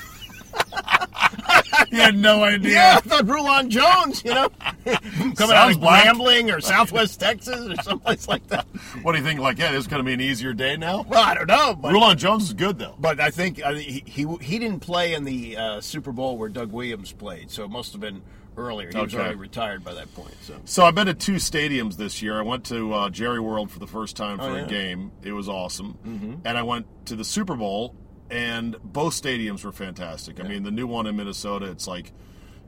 [1.95, 2.71] He had no idea.
[2.71, 4.49] Yeah, I thought Rulon Jones, you know,
[4.85, 6.05] coming out Sounds of black.
[6.05, 8.65] Grambling or Southwest Texas or someplace like that.
[9.01, 9.39] What do you think?
[9.41, 11.03] Like, yeah, this is going to be an easier day now.
[11.03, 11.75] Well, I don't know.
[11.75, 12.95] But Rulon Jones is good though.
[12.97, 16.49] But I think uh, he, he he didn't play in the uh, Super Bowl where
[16.49, 18.21] Doug Williams played, so it must have been
[18.57, 18.89] earlier.
[18.91, 19.21] He was Okay.
[19.23, 20.35] already retired by that point.
[20.41, 22.39] So So I've been to two stadiums this year.
[22.39, 25.11] I went to uh, Jerry World for the first time for Oh, a game.
[25.23, 26.39] It was awesome.
[26.45, 27.95] And I went to the Super Bowl,
[28.31, 30.39] and both stadiums were fantastic.
[30.39, 32.11] I mean, the new one in Minnesota, it's like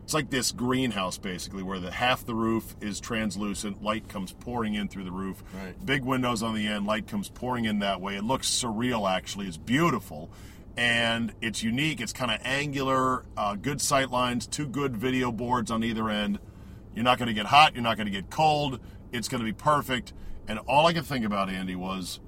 [0.04, 4.73] it's like this greenhouse basically, where the half the roof is translucent, light comes pouring
[4.73, 5.41] in through the roof.
[5.54, 5.86] Right.
[5.86, 8.17] Big windows on the end, light comes pouring in that way.
[8.17, 9.47] It looks surreal, actually.
[9.47, 10.30] It's beautiful.
[10.76, 12.02] and it's unique.
[12.02, 16.39] It's kind of angular, uh, good sight lines, two good video boards on either end.
[16.95, 17.73] You're not going to get hot.
[17.73, 18.80] You're not going to get cold.
[19.12, 20.13] It's going to be perfect.
[20.47, 22.19] And all I could think about, Andy, was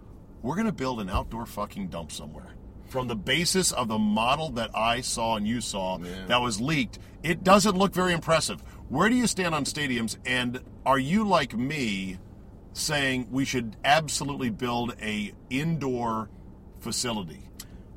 [0.41, 2.54] we're going to build an outdoor fucking dump somewhere.
[2.95, 6.97] From the basis of the model that I saw and you saw that was leaked,
[7.23, 8.61] it doesn't look very impressive.
[8.87, 10.15] Where do you stand on stadiums?
[10.25, 12.19] And are you like me
[12.71, 16.29] saying we should absolutely build a indoor
[16.79, 17.41] facility?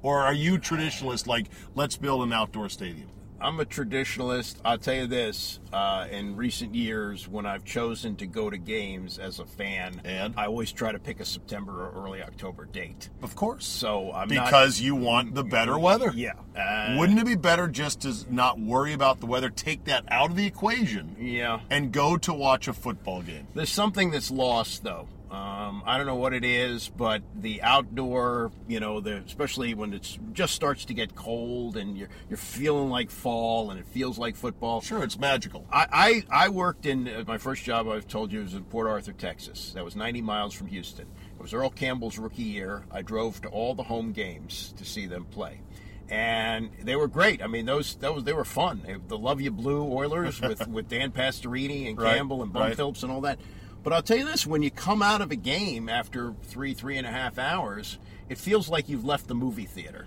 [0.03, 3.08] Or are you traditionalist like let's build an outdoor stadium?
[3.41, 4.57] I'm a traditionalist.
[4.65, 9.19] I'll tell you this: uh, in recent years, when I've chosen to go to games
[9.19, 10.35] as a fan, And?
[10.37, 13.11] I always try to pick a September or early October date.
[13.23, 13.65] Of course.
[13.67, 16.13] So I'm not- because you want the better weather.
[16.15, 16.33] Yeah.
[16.57, 20.31] Uh, Wouldn't it be better just to not worry about the weather, take that out
[20.31, 21.61] of the equation, Yeah.
[21.71, 23.47] and go to watch a football game?
[23.55, 25.07] There's something that's lost though.
[25.31, 29.93] Um, I don't know what it is, but the outdoor, you know, the especially when
[29.93, 34.19] it just starts to get cold and you're you're feeling like fall and it feels
[34.19, 34.81] like football.
[34.81, 35.67] Sure, it's magical.
[35.71, 37.89] I, I, I worked in uh, my first job.
[37.89, 39.73] I've told you was in Port Arthur, Texas.
[39.75, 41.07] That was 90 miles from Houston.
[41.39, 42.87] It was Earl Campbell's rookie year.
[42.91, 45.61] I drove to all the home games to see them play,
[46.09, 47.43] and they were great.
[47.43, 48.81] I mean, those was they were fun.
[48.87, 52.63] They- The Love You Blue Oilers with with Dan Pastorini and Right, Campbell and Bum
[52.63, 52.77] right.
[52.77, 53.39] Phillips and all that.
[53.83, 56.97] But I'll tell you this: when you come out of a game after three three
[56.99, 60.07] and a half hours, it feels like you've left the movie theater,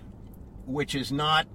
[0.66, 1.46] which is not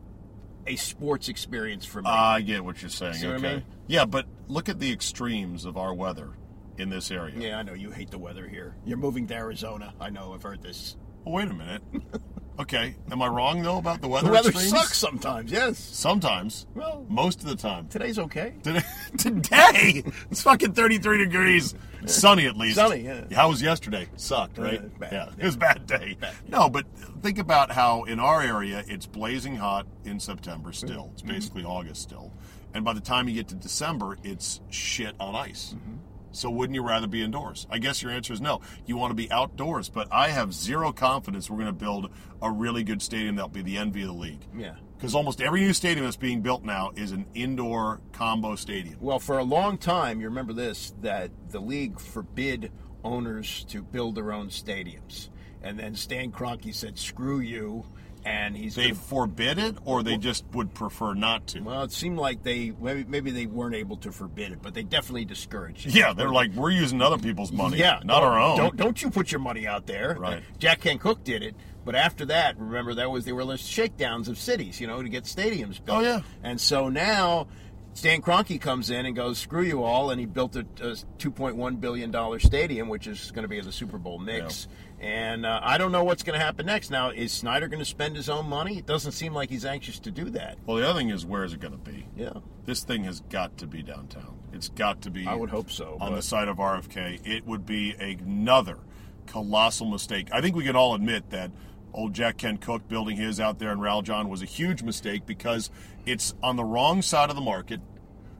[0.65, 2.09] a sports experience for me.
[2.09, 3.15] I get what you're saying.
[3.15, 3.53] See what I okay.
[3.55, 3.65] mean?
[3.87, 6.31] Yeah, but look at the extremes of our weather
[6.77, 7.35] in this area.
[7.37, 8.75] Yeah, I know you hate the weather here.
[8.85, 9.93] You're moving to Arizona.
[9.99, 10.33] I know.
[10.33, 10.97] I've heard this.
[11.23, 11.81] Well, wait a minute.
[12.59, 14.27] okay, am I wrong though about the weather?
[14.27, 14.71] The weather extremes?
[14.71, 15.51] sucks sometimes.
[15.51, 15.77] Yes.
[15.79, 16.65] Sometimes.
[16.75, 17.87] Well- most of the time.
[17.87, 18.53] Today's okay.
[18.63, 18.81] Today,
[19.17, 21.75] today it's fucking 33 degrees.
[22.05, 22.75] Sunny at least.
[22.75, 23.23] Sunny, yeah.
[23.33, 24.07] How was yesterday?
[24.15, 24.79] Sucked, right?
[24.79, 25.11] Uh, bad.
[25.11, 26.17] yeah, it was a bad day.
[26.47, 26.85] No, but
[27.21, 31.09] think about how in our area it's blazing hot in September still.
[31.13, 31.31] It's Mm-hmm.
[31.31, 32.31] basically August still.
[32.73, 35.73] And by the time you get to December, it's shit on ice.
[35.75, 35.95] Mm-hmm.
[36.37, 37.65] So wouldn't you rather be indoors?
[37.69, 38.61] I guess your answer is no.
[38.85, 42.51] You want to be outdoors, but I have zero confidence we're going to build a
[42.51, 44.45] really good stadium that'll be the envy of the league.
[44.55, 44.75] Yeah.
[44.95, 48.97] Because almost every new stadium that's being built now is an indoor combo stadium.
[48.99, 52.71] Well, for a long time, you remember this that the league forbid
[53.03, 55.29] owners to build their own stadiums,
[55.61, 57.85] and then Stan Kroenke said, "Screw you,"
[58.27, 61.61] and he's They forbid it, or they just would prefer not to.
[61.61, 64.83] Well, it seemed like they maybe, maybe they weren't able to forbid it, but they
[64.83, 65.95] definitely discouraged it.
[65.95, 68.57] Yeah, they're like, we're using other people's money, Yeah, not our own.
[68.57, 70.17] Don't don't you put your money out there.
[70.19, 70.43] Right.
[70.59, 74.27] Jack Kent Cooke did it, but after that, remember that was they were the shakedowns
[74.27, 75.99] of cities, you know, to get stadiums built.
[75.99, 76.21] Oh, yeah.
[76.43, 77.47] And so now
[77.93, 81.79] Stan Kroenke comes in and goes, "Screw you all," and he built a, a 2.1
[81.79, 84.67] billion dollar stadium, which is going to be the Super Bowl mix.
[84.99, 86.89] And uh, I don't know what's going to happen next.
[86.89, 88.79] Now, is Snyder going to spend his own money?
[88.79, 90.57] It doesn't seem like he's anxious to do that.
[90.65, 92.07] Well, the other thing is, where is it going to be?
[92.15, 92.33] Yeah.
[92.65, 94.39] This thing has got to be downtown.
[94.53, 95.27] It's got to be.
[95.27, 98.79] I would hope so, On but- the side of RFK, it would be another
[99.27, 100.29] colossal mistake.
[100.31, 101.51] I think we can all admit that
[101.93, 105.69] old Jack Kent Cooke building his out there in Raljon was a huge mistake because
[106.05, 107.81] it's on the wrong side of the market,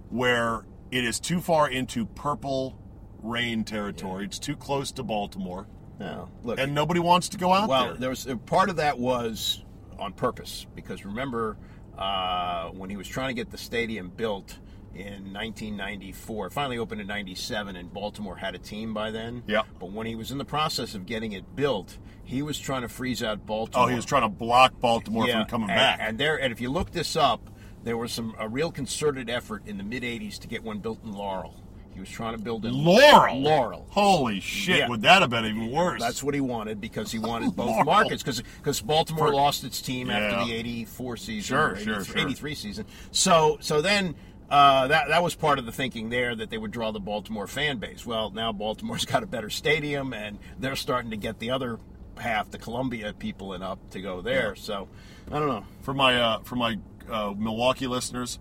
[0.10, 2.80] where it is too far into purple
[3.22, 4.26] rain territory.
[4.26, 5.68] It's too close to Baltimore,
[6.00, 7.96] No, look, and nobody wants to go out well, there.
[7.96, 9.64] there was part of that was
[9.98, 11.58] on purpose because remember
[11.98, 14.60] uh, when he was trying to get the stadium built
[14.94, 19.44] in 1994, it finally opened in 97, and Baltimore had a team by then.
[19.48, 19.62] Yeah.
[19.80, 22.90] But when he was in the process of getting it built, he was trying to
[22.90, 23.86] freeze out Baltimore.
[23.86, 26.00] Oh, he was trying to block Baltimore Yeah, from coming and, back.
[26.02, 27.50] And there, and if you look this up,
[27.84, 31.04] there was some a real concerted effort in the mid 80s to get one built
[31.04, 31.64] in Laurel.
[31.98, 33.42] He was trying to build in Laurel.
[33.42, 33.88] Laurel.
[33.90, 34.78] Holy shit!
[34.78, 34.88] Yeah.
[34.88, 36.00] Would that have been even worse?
[36.00, 37.86] That's what he wanted because he wanted both Laurel.
[37.86, 40.18] markets because because Baltimore For- lost its team Yeah.
[40.20, 42.22] after the '84 season, Sure, or sure, 83, sure.
[42.28, 42.86] 83 season.
[43.10, 44.14] So so then
[44.52, 47.48] uh, that that was part of the thinking there that they would draw the Baltimore
[47.48, 48.06] fan base.
[48.06, 51.80] Well, now Baltimore's got a better stadium and they're starting to get the other
[52.18, 54.56] half, the Columbia people, in up to go there.
[54.56, 54.88] So
[55.32, 55.66] I don't know.
[55.82, 56.78] for my uh, for my
[57.10, 58.38] uh, Milwaukee listeners.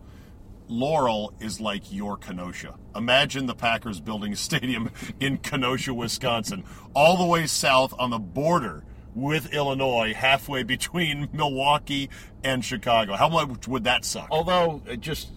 [0.69, 2.75] Laurel is like your Kenosha.
[2.95, 8.19] Imagine the Packers building a stadium in Kenosha, Wisconsin, all the way south on the
[8.19, 12.11] border with Illinois, halfway between Milwaukee
[12.45, 13.15] and Chicago.
[13.17, 14.29] How much would that suck?
[14.31, 15.29] Although uh, just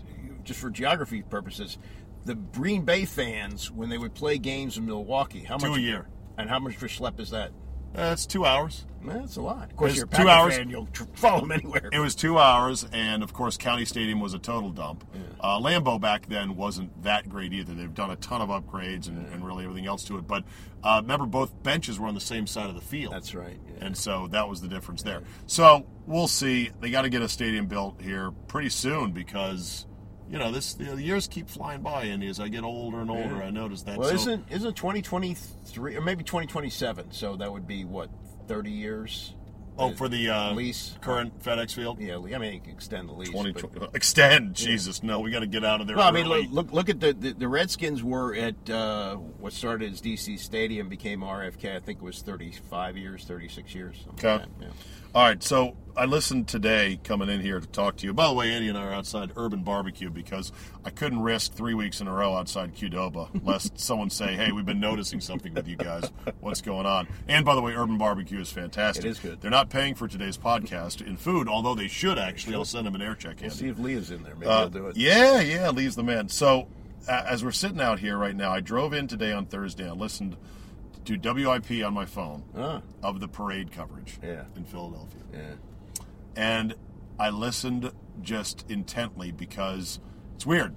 [0.43, 1.77] just for geography purposes,
[2.25, 5.81] the Green Bay fans when they would play games in Milwaukee, how Two much a
[5.81, 6.07] year.
[6.37, 7.51] and how much for schlep is that?
[7.93, 8.85] That's two hours.
[9.03, 9.69] That's a lot.
[9.71, 10.57] Of course, you're a two hours.
[10.57, 10.69] fan.
[10.69, 11.89] You'll tr- follow them anywhere.
[11.91, 15.05] It was two hours, and of course, County Stadium was a total dump.
[15.39, 17.73] Uh, Lambeau back then wasn't that great either.
[17.73, 20.27] They've done a ton of upgrades and, and really everything else to it.
[20.27, 20.43] But
[20.83, 23.13] uh, remember, both benches were on the same side of the field.
[23.13, 23.57] That's right.
[23.67, 23.85] Yeah.
[23.85, 25.21] And so that was the difference there.
[25.47, 26.71] So we'll see.
[26.81, 29.85] They got to get a stadium built here pretty soon because,
[30.29, 33.41] you know, this the years keep flying by, and as I get older and older,
[33.41, 33.97] I notice that.
[33.97, 37.11] well, so, isn't isn't 2023 or maybe 2027?
[37.11, 38.09] So that would be what
[38.47, 39.33] 30 years.
[39.77, 41.99] oh for the uh, lease current FedEx Field.
[41.99, 43.29] Yeah, I mean, extend the lease.
[43.29, 45.01] 20, but- extend, Jesus!
[45.01, 45.95] No, we got to get out of there.
[45.95, 49.53] Well, I mean, look, look, look at the, the the Redskins were at uh, what
[49.53, 51.75] started as DC Stadium became RFK.
[51.75, 53.95] I think it was 35 years, 36 years.
[54.13, 54.31] Okay.
[54.33, 54.67] like that, yeah.
[55.15, 58.13] All right, so I listened today coming in here to talk to you.
[58.13, 60.51] By the way, Andy and I are outside Urban Barbecue because
[60.85, 64.67] I couldn't risk three weeks in a row outside Qdoba lest someone say, "Hey, we've
[64.67, 66.11] been noticing something with you guys.
[66.41, 69.03] What's going on?" And by the way, Urban Barbecue is fantastic.
[69.05, 69.41] It is good.
[69.41, 72.53] They're not paying for today's podcast in food, although they should actually.
[72.55, 73.37] I'll send them an air check.
[73.41, 74.35] We'll see if Leah's in there.
[74.35, 74.95] Maybe Uh, he'll do it.
[74.97, 76.29] Yeah, yeah, Lee's the man.
[76.29, 76.67] So,
[77.07, 79.89] uh, as we're sitting out here right now, I drove in today on Thursday.
[79.89, 80.37] I listened
[81.05, 84.43] to WIP on my phone Ah, of the parade coverage Yeah.
[84.55, 85.21] in Philadelphia.
[85.33, 85.39] yeah.
[86.35, 86.75] And
[87.19, 89.99] I listened just intently because
[90.35, 90.75] it's weird.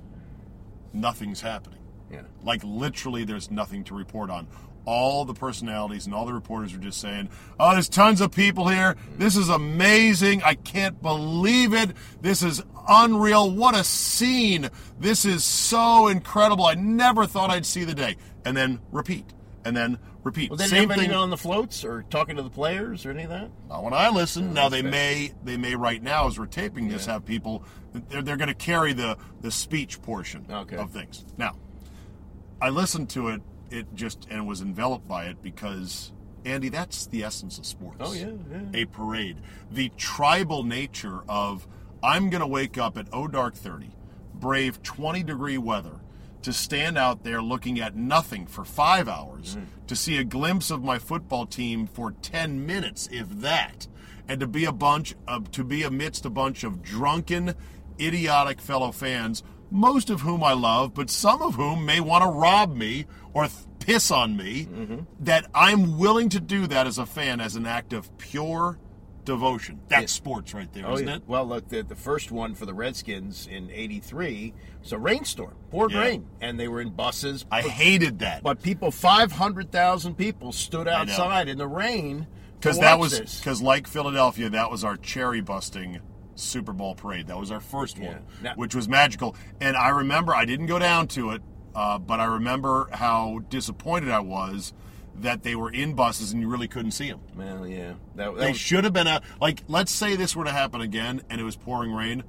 [0.92, 1.78] Nothing's happening.
[2.10, 2.22] Yeah.
[2.42, 4.46] Like, literally, there's nothing to report on.
[4.84, 7.28] All the personalities and all the reporters are just saying,
[7.60, 8.96] Oh, there's tons of people here.
[9.16, 10.42] This is amazing.
[10.42, 11.92] I can't believe it.
[12.20, 13.48] This is unreal.
[13.50, 14.68] What a scene.
[14.98, 16.64] This is so incredible.
[16.66, 18.16] I never thought I'd see the day.
[18.44, 19.26] And then repeat.
[19.64, 20.50] And then repeat.
[20.50, 20.98] Well, they Same thing.
[20.98, 23.50] anything on the floats or talking to the players or any of that.
[23.68, 24.54] Not when I listen.
[24.54, 24.90] now they okay.
[24.90, 27.64] may they may right now as we're taping this have people
[28.08, 30.76] they're, they're going to carry the the speech portion Okay.
[30.76, 31.24] of things.
[31.36, 31.56] Now,
[32.60, 36.12] I listened to it it just and was enveloped by it because
[36.44, 37.98] Andy, that's the essence of sports.
[38.00, 38.82] Oh, yeah, yeah.
[38.82, 39.36] A parade.
[39.70, 41.66] The tribal nature of
[42.02, 43.90] I'm going to wake up at oh dark 30,
[44.34, 46.00] brave 20 degree weather
[46.42, 49.66] to stand out there looking at nothing for 5 hours, mm.
[49.86, 53.86] to see a glimpse of my football team for 10 minutes if that,
[54.28, 57.54] and to be a bunch of to be amidst a bunch of drunken
[58.00, 62.30] idiotic fellow fans most of whom I love, but some of whom may want to
[62.30, 64.98] rob me or th- piss on me, mm-hmm.
[65.20, 68.78] that I'm willing to do that as a fan as an act of pure
[69.24, 69.80] devotion.
[69.88, 71.16] That's sports right there, Oh, not yeah.
[71.16, 71.22] it?
[71.26, 75.92] Well, look, the, the first one for the Redskins in '83 was a rainstorm, poured
[75.92, 76.00] Yeah.
[76.00, 77.44] rain, and they were in buses.
[77.50, 78.42] I hated that.
[78.42, 82.26] But people, 500,000 people stood outside in the rain
[82.60, 86.00] Because that was because like Philadelphia, that was our cherry busting
[86.34, 87.26] Super Bowl parade.
[87.26, 89.36] That was our first one, Now- which was magical.
[89.60, 91.42] And I remember I didn't go down to it,
[91.74, 94.72] uh, but I remember how disappointed I was
[95.16, 97.20] that they were in buses and you really couldn't see them.
[97.36, 99.62] Well, yeah, that, that They was- should have been a like.
[99.68, 102.24] Let's say this were to happen again, and it was pouring rain.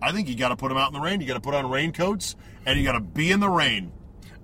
[0.00, 1.20] I think you got to put them out in the rain.
[1.20, 3.92] You got to put on raincoats, and you got to be in the rain.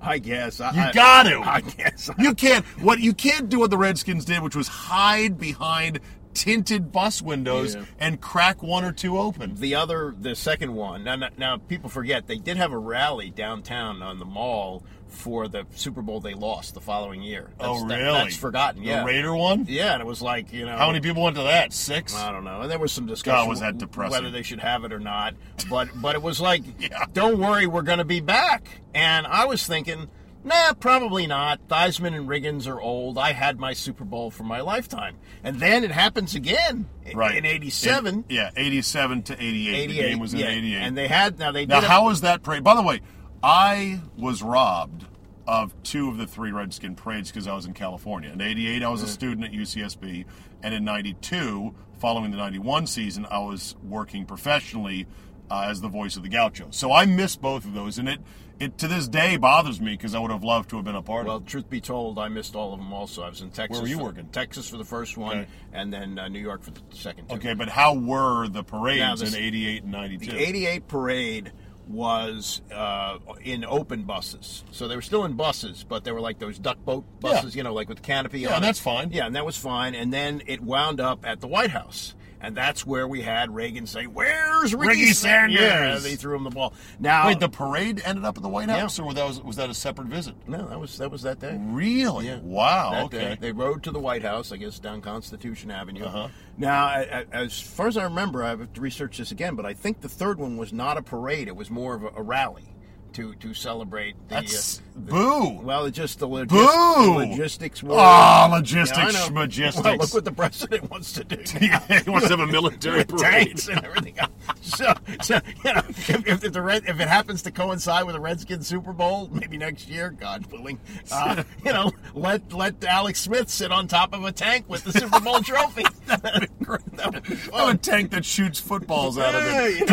[0.00, 1.38] I guess I, You got to.
[1.44, 2.11] I guess.
[2.18, 2.64] You can't.
[2.83, 6.00] What you can't do what the Redskins did, which was hide behind
[6.35, 7.85] tinted bus windows Yeah.
[8.00, 9.54] and crack one or two open.
[9.54, 11.04] the other, the second one.
[11.04, 14.83] Now, now, now, people forget they did have a rally downtown on the mall
[15.14, 17.50] for the Super Bowl they lost the following year.
[17.61, 18.18] Oh, that's, oh, that- really?
[18.18, 18.83] that's forgotten.
[18.83, 19.66] The Yeah, Raider one.
[19.68, 21.72] yeah, and it was like you know How many people went to that?
[21.72, 22.14] Six.
[22.14, 22.61] I don't know.
[22.62, 24.11] And there was some discussion God, was that depressing.
[24.12, 25.35] whether they should have it or not.
[25.70, 27.05] But but it was like, Yeah.
[27.12, 28.66] don't worry, we're going to be back.
[28.94, 30.09] And I was thinking,
[30.44, 31.66] nah, probably not.
[31.68, 33.16] Theismann and Riggins are old.
[33.18, 35.16] I had my Super Bowl for my lifetime.
[35.42, 37.37] And then it happens again right.
[37.37, 38.14] in '87.
[38.14, 39.74] In- yeah, eighty-seven to eighty-eight.
[39.74, 40.48] 88, The game was in yeah.
[40.48, 40.81] eighty-eight.
[40.83, 42.62] And they had now they Now, how was that parade?
[42.64, 43.00] By the way,
[43.44, 45.04] I was robbed
[45.46, 48.30] of two of the three Redskin parades because I was in California.
[48.33, 50.24] In '88, I was a student at UCSB,
[50.62, 55.07] and in '92, following the '91 season, I was working professionally
[55.50, 56.68] uh, as the voice of the Gaucho.
[56.70, 58.20] So I missed both of those, and it
[58.59, 61.02] it to this day bothers me because I would have loved to have been a
[61.02, 61.42] part Well, of.
[61.42, 62.94] Well, truth be told, I missed all of them.
[62.94, 63.72] Also, I was in Texas.
[63.76, 64.28] Where were you for- working?
[64.28, 65.48] Texas for the first one, Okay.
[65.74, 67.28] and then uh, New York for the second.
[67.28, 67.35] two.
[67.35, 70.30] Okay, but how were the parades this- in '88 and '92?
[70.30, 71.52] The 88 parade
[71.88, 74.64] was uh, in open buses.
[74.70, 77.61] So they were still in buses, but they were like those duck boat buses, Yeah.
[77.61, 78.66] you know, like with canopy Yeah, on it.
[78.66, 79.11] that's fine.
[79.12, 79.94] Yeah, and that was fine.
[79.94, 82.14] And then it wound up at the White House.
[82.44, 85.59] And that's where we had Reagan say, Where's Ricky, Ricky Sanders?
[85.61, 86.74] Yeah, they threw him the ball.
[87.00, 88.80] Now, Wait, the parade ended up at the White Yeah.
[88.80, 90.35] House, or was that was, was that a separate visit?
[90.46, 91.57] no, that was that was that day.
[91.59, 92.26] Really?
[92.26, 92.40] Yeah.
[92.42, 92.90] Wow.
[92.90, 93.18] That okay.
[93.18, 93.38] day.
[93.40, 96.04] They rode to the White House, I guess, down Constitution Avenue.
[96.04, 96.28] Uh-huh.
[96.59, 99.64] Now, a- a- as far as I remember, I have to research this again, but
[99.64, 102.22] I think the third one was not a parade; it was more of a, a
[102.22, 102.74] rally.
[103.14, 104.14] To to celebrate.
[104.28, 105.60] The, That's uh, boo.
[105.62, 107.20] well, it's just the, logis- Boo!
[107.20, 107.82] the logistics.
[107.82, 109.82] Were, Ah, logistics, Yeah, schmagistics.
[109.84, 111.36] Well, look what the president wants to do.
[111.58, 111.70] he
[112.10, 113.46] wants to have a military parade.
[113.46, 114.30] tanks and everything else.
[114.62, 114.92] So,
[115.22, 118.66] so you know, if, if, the Red, if it happens to coincide with the Redskins
[118.66, 120.78] Super Bowl, maybe next year, God willing,
[121.10, 124.92] uh, you know, let let Alex Smith sit on top of a tank with the
[124.92, 125.84] Super Bowl trophy.
[126.06, 126.96] That'd be great.
[126.96, 129.78] That would be a tank that shoots footballs out of Yeah, it.
[129.80, 129.86] you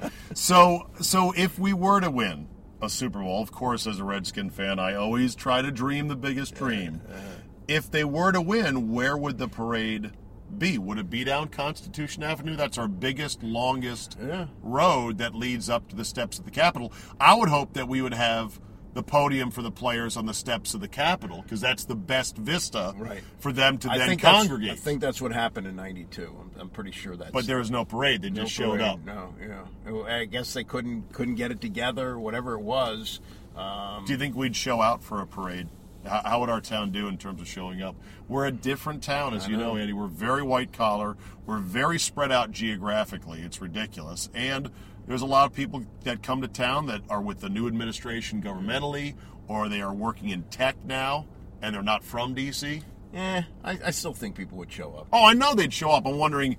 [0.00, 0.10] know.
[0.34, 2.48] So, so if we were to win
[2.82, 6.16] a Super Bowl, of course, as a Redskin fan, I always try to dream the
[6.16, 7.00] biggest dream.
[7.68, 10.12] If they were to win, where would the parade
[10.58, 10.78] be?
[10.78, 12.54] Would it be down Constitution Avenue?
[12.54, 14.46] That's our biggest, longest Yeah.
[14.62, 16.92] road that leads up to the steps of the Capitol.
[17.18, 18.60] I would hope that we would have
[18.96, 22.36] the podium for the players on the steps of the Capitol because that's the best
[22.36, 23.22] vista Right.
[23.38, 24.72] for them to I then congregate.
[24.72, 26.22] I think that's what happened in '92.
[26.24, 27.30] I'm, I'm pretty sure that.
[27.32, 28.82] But there was no parade; they no just showed parade.
[28.82, 29.04] up.
[29.04, 30.02] No, yeah.
[30.12, 33.20] I guess they couldn't couldn't get it together, whatever it was.
[33.56, 35.68] Um, Do you think we'd show out for a parade?
[36.04, 37.96] How, how would our town do in terms of showing up?
[38.28, 39.92] We're a different town, as you know, Andy.
[39.92, 41.16] We're very white collar.
[41.46, 43.40] We're very spread out geographically.
[43.42, 44.28] It's ridiculous.
[44.34, 44.70] And
[45.06, 48.42] there's a lot of people that come to town that are with the new administration
[48.42, 49.14] governmentally,
[49.48, 51.26] or they are working in tech now,
[51.62, 52.82] and they're not from D.C.
[53.12, 55.06] Yeah, I, I still think people would show up.
[55.12, 56.06] Oh, I know they'd show up.
[56.06, 56.56] I'm wondering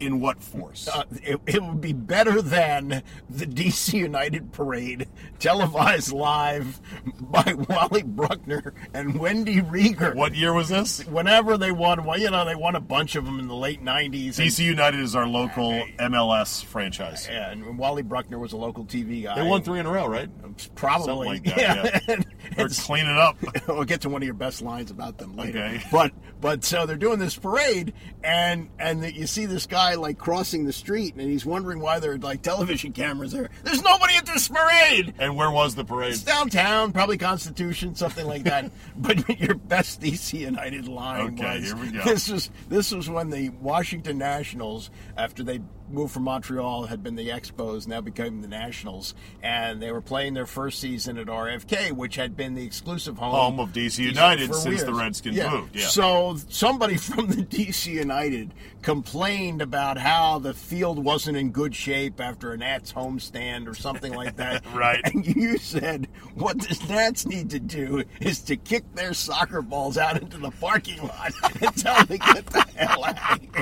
[0.00, 0.88] in what force.
[0.88, 5.06] Uh, it, it would be better than the DC United parade
[5.38, 6.80] televised live
[7.20, 10.14] by Wally Bruckner and Wendy Rieger.
[10.14, 11.04] what year was this?
[11.06, 13.84] Whenever they won, well, you know, they won a bunch of them in the late
[13.84, 14.38] '90s.
[14.38, 17.28] and- DC United is our local MLS franchise.
[17.30, 19.36] Yeah, and Wally Bruckner was a local TV guy.
[19.36, 20.28] They won three in a row, right?
[20.74, 21.06] Probably.
[21.06, 22.14] Something like that, yeah.
[22.14, 22.26] And
[22.56, 23.36] They're cleaning up.
[23.68, 25.58] we'll get to one of your best lines about them later.
[25.58, 25.82] Okay.
[25.92, 27.92] But but so they're doing this parade,
[28.24, 32.12] and and you see this guy like crossing the street, and he's wondering why there
[32.12, 33.50] are like television cameras there.
[33.64, 35.14] There's nobody at this parade.
[35.18, 36.12] And where was the parade?
[36.12, 38.70] It's downtown, probably Constitution, something like that.
[38.96, 42.04] but your best DC United line Okay, was here we go.
[42.04, 45.60] this was this was when the Washington Nationals, after they
[45.92, 50.34] moved from Montreal, had been the Expos, now became the Nationals, and they were playing
[50.34, 54.54] their first season at RFK, which had been the exclusive home, Home of DC United
[54.54, 54.98] since the years.
[54.98, 55.86] Redskins moved, yeah.
[55.86, 62.20] So somebody from the DC United complained about how the field wasn't in good shape
[62.20, 64.64] after a Nats homestand or something like that.
[64.80, 65.00] Right.
[65.04, 69.98] And you said what the Nats need to do is to kick their soccer balls
[69.98, 73.60] out into the parking lot and tell them to get the hell out of here.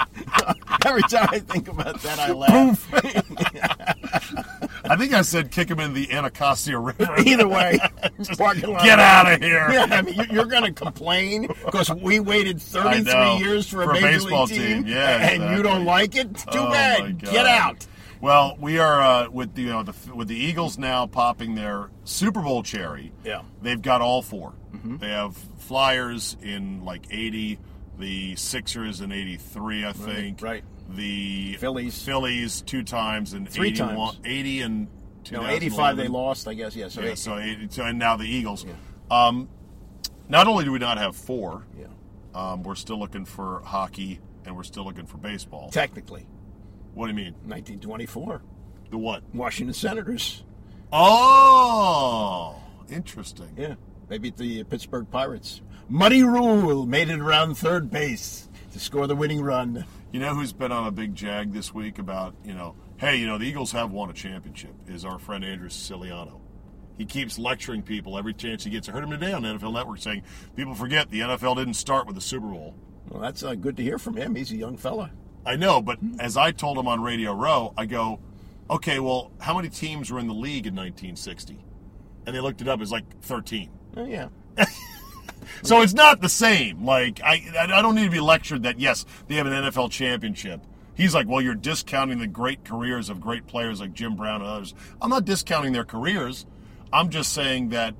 [0.86, 2.88] Every time I think about that, I laugh.
[4.84, 7.14] I think I said kick him in the Anacostia River.
[7.18, 7.78] Either way.
[8.18, 9.68] Get out of here.
[9.70, 13.84] Yeah, I mean, you- you're going to complain because we waited 33 years for a
[13.86, 14.92] For a major baseball league team, team.
[14.92, 16.34] Yeah, and you don't like it.
[16.36, 17.18] Too Oh, bad.
[17.18, 17.86] Get out.
[18.20, 21.88] Well, we are uh, with the, you know the, with the Eagles now popping their
[22.04, 23.12] Super Bowl cherry.
[23.24, 23.36] Yeah.
[23.38, 23.64] Mm-hmm.
[23.64, 24.52] they've got all 4
[24.84, 27.58] They have Flyers in like eighty,
[28.00, 30.42] the Sixers in eighty three, I think.
[30.42, 30.64] right.
[30.88, 32.02] The Phillies.
[32.02, 34.18] Phillies two times in Three 81 times.
[34.24, 34.88] 80 and
[35.30, 36.74] No, 85 they lost, I guess.
[36.74, 38.66] Yeah, so, Yeah, so, 80, so and now the Eagles.
[39.08, 39.48] Um,
[40.28, 41.86] not only do we not have four, yeah.
[42.34, 45.70] um, we're still looking for hockey and we're still looking for baseball.
[45.70, 46.26] Technically,
[46.94, 47.34] What do you mean?
[47.44, 48.42] 1924,
[48.90, 49.22] The what?
[49.32, 50.42] Washington Senators.
[50.92, 52.56] Oh,
[52.88, 53.50] interesting.
[53.56, 53.74] Yeah,
[54.10, 55.62] they beat the Pittsburgh Pirates.
[55.88, 59.86] Muddy Ruel made it around third base to score the winning run.
[60.12, 63.26] You know who's been on a big jag this week about, you know, hey, you
[63.26, 66.40] know, the Eagles have won a championship is our friend Andrew Siciliano.
[66.98, 68.88] He keeps lecturing people every chance he gets.
[68.88, 70.24] I heard him today on NFL Network saying
[70.56, 72.74] people forget the NFL didn't start with the Super Bowl.
[73.08, 74.34] Well, that's uh, good to hear from him.
[74.34, 75.12] He's a young fella.
[75.46, 78.18] I know, but as I told him on Radio Row, I go,
[78.68, 81.64] okay, well, how many teams were in the league in 1960?
[82.26, 82.80] And they looked it up.
[82.80, 83.70] It's like 13.
[83.96, 84.28] Oh, yeah.
[85.62, 86.84] So it's not the same.
[86.84, 90.60] Like I, I don't need to be lectured that yes, they have an NFL championship.
[90.94, 94.50] He's like, well, you're discounting the great careers of great players like Jim Brown and
[94.50, 94.74] others.
[95.00, 96.44] I'm not discounting their careers.
[96.92, 97.94] I'm just saying that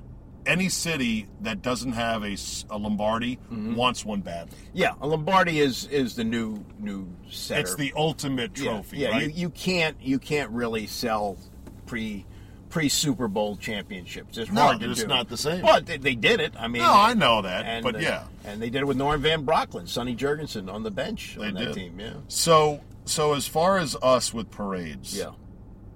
[0.44, 2.36] any city that doesn't have a
[2.70, 3.74] Lombardi mm-hmm.
[3.74, 4.56] wants one badly.
[4.72, 7.60] Yeah, a Lombardi is is the new new setter.
[7.60, 9.22] It's the ultimate yeah, trophy, Yeah, right?
[9.22, 11.36] you, you can't you can't really sell
[11.86, 12.26] pre
[12.70, 14.38] pre Super Bowl championships.
[14.38, 15.06] It's No, hard to it's do.
[15.08, 15.60] not the same.
[15.62, 16.54] But they, they did it.
[16.58, 18.24] I mean, No, I know that, and, but uh, yeah.
[18.44, 21.54] and they did it with Norm Van Brocklin, Sonny Jurgensen on the bench They on
[21.54, 21.74] that did.
[21.74, 22.00] team.
[22.00, 25.32] Yeah, So, so as far as us with parades, yeah.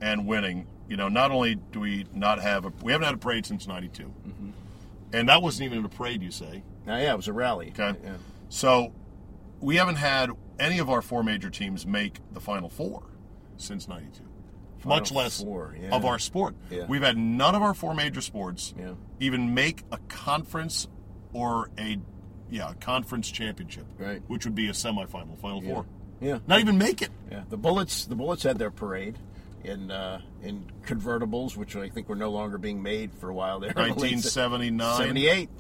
[0.01, 3.19] and winning, you know, not only do we not have a, we haven't had a
[3.19, 4.51] parade since '92, Mm-hmm.
[5.13, 6.63] and that wasn't even a parade, you say.
[6.87, 7.73] Now, yeah, it was a rally.
[7.79, 7.99] Okay.
[8.05, 8.13] Yeah.
[8.51, 8.93] So
[9.61, 13.05] we haven't had any of our four major teams make the Final Four
[13.57, 14.21] since '92.
[14.85, 15.91] Much less Four, yeah.
[15.95, 16.55] of our sport.
[16.71, 16.87] Yeah.
[16.89, 18.95] We've had none of our four major sports Yeah.
[19.21, 20.89] even make a conference
[21.33, 21.99] or a
[22.51, 24.23] yeah a conference championship, Right.
[24.29, 25.87] Which would be a semifinal, final four.
[26.21, 26.39] Yeah.
[26.47, 27.11] Not even make it.
[27.31, 28.07] Yeah, the Bullets.
[28.07, 29.19] The Bullets had their parade
[29.65, 33.61] in uh, in convertibles, which I think were no longer being made for a while
[33.61, 33.71] there.
[33.77, 35.51] in 1979, 78.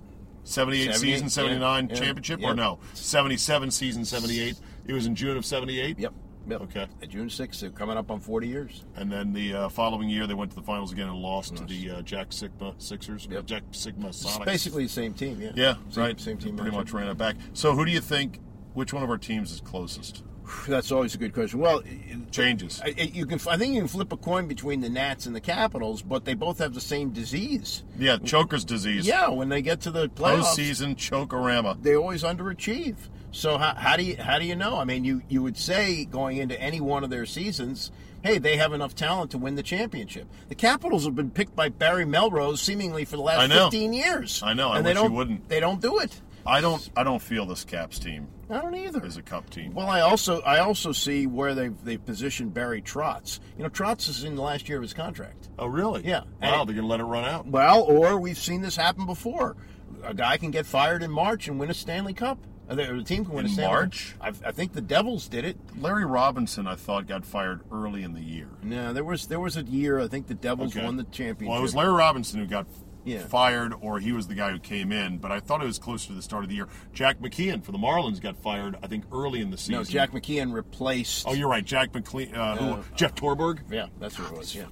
[0.47, 4.57] 78 78, season, 79 yeah, championship, or no, 77 season, 78.
[4.87, 5.99] It was in June of 78.
[5.99, 6.12] Yep.
[6.47, 6.61] Yep.
[6.63, 6.87] Okay.
[7.03, 8.85] Uh, June 6th, they're coming up on 40 years.
[8.97, 11.65] And then the uh, following year, they went to the finals again and lost to
[11.65, 13.27] the uh, Jack Sikma Sixers.
[13.31, 13.47] Yep.
[13.47, 15.53] Jack Sikma It's basically the same team, yeah.
[15.55, 16.21] Yeah, same, right.
[16.21, 16.57] Same team.
[16.57, 17.37] Pretty much ran it back.
[17.53, 18.41] So, who do you think?
[18.75, 20.25] Which one of our teams is closest?
[20.69, 21.61] That's always a good question.
[21.61, 21.83] Well,
[22.31, 22.81] Changes.
[22.85, 23.39] I, I- you can.
[23.49, 26.35] I think you can flip a coin between the Nats and the Capitals, but they
[26.35, 27.85] both have the same disease.
[27.99, 29.07] Yeah, choker's disease.
[29.07, 31.81] Yeah, when they get to the playoffs, Postseason chokorama.
[31.83, 32.97] they always underachieve.
[33.35, 34.76] So how, how do you how do you know?
[34.78, 37.91] I mean, you you would say going into any one of their seasons,
[38.22, 40.28] hey, they have enough talent to win the championship.
[40.49, 44.41] The Capitals have been picked by Barry Melrose seemingly for the last 15 years.
[44.43, 44.70] I know.
[44.70, 45.49] I and they wish you don't, wouldn't.
[45.49, 46.20] They don't do it.
[46.47, 46.89] I don't.
[46.97, 49.05] I don't feel this Caps team I don't either.
[49.05, 49.74] is a cup team.
[49.74, 53.41] Well, I also I also see where they've they've positioned Barry Trotz.
[53.57, 55.49] You know, Trotz is in the last year of his contract.
[55.59, 56.03] oh, really?
[56.05, 56.20] Yeah.
[56.41, 57.47] Wow, And- they're gonna let it run out.
[57.49, 59.57] Well, or we've seen this happen before.
[60.05, 62.39] A guy can get fired in March and win a Stanley Cup.
[62.69, 64.15] Or the team can win In a Stanley March?
[64.21, 65.59] I, I think the Devils did it.
[65.79, 68.49] Larry Robinson, I thought, got fired early in the year.
[68.62, 70.85] No, there was there was a year I think the Devils Okay.
[70.85, 71.49] won the championship.
[71.51, 72.67] Well, it was Larry Robinson who got
[73.05, 73.19] Yeah.
[73.27, 75.19] fired, or he was the guy who came in.
[75.19, 76.69] But I thought it was closer to the start of the year.
[76.95, 79.75] Jack McKeon for the Marlins got fired, I think, early in the season.
[79.75, 81.27] No, Jack McKeon replaced.
[81.29, 82.35] Oh, you're right, Jack McLean.
[82.35, 82.85] Uh, who?
[82.97, 83.59] Jeff Torborg.
[83.71, 84.55] Yeah, that's who it was.
[84.55, 84.65] Yeah.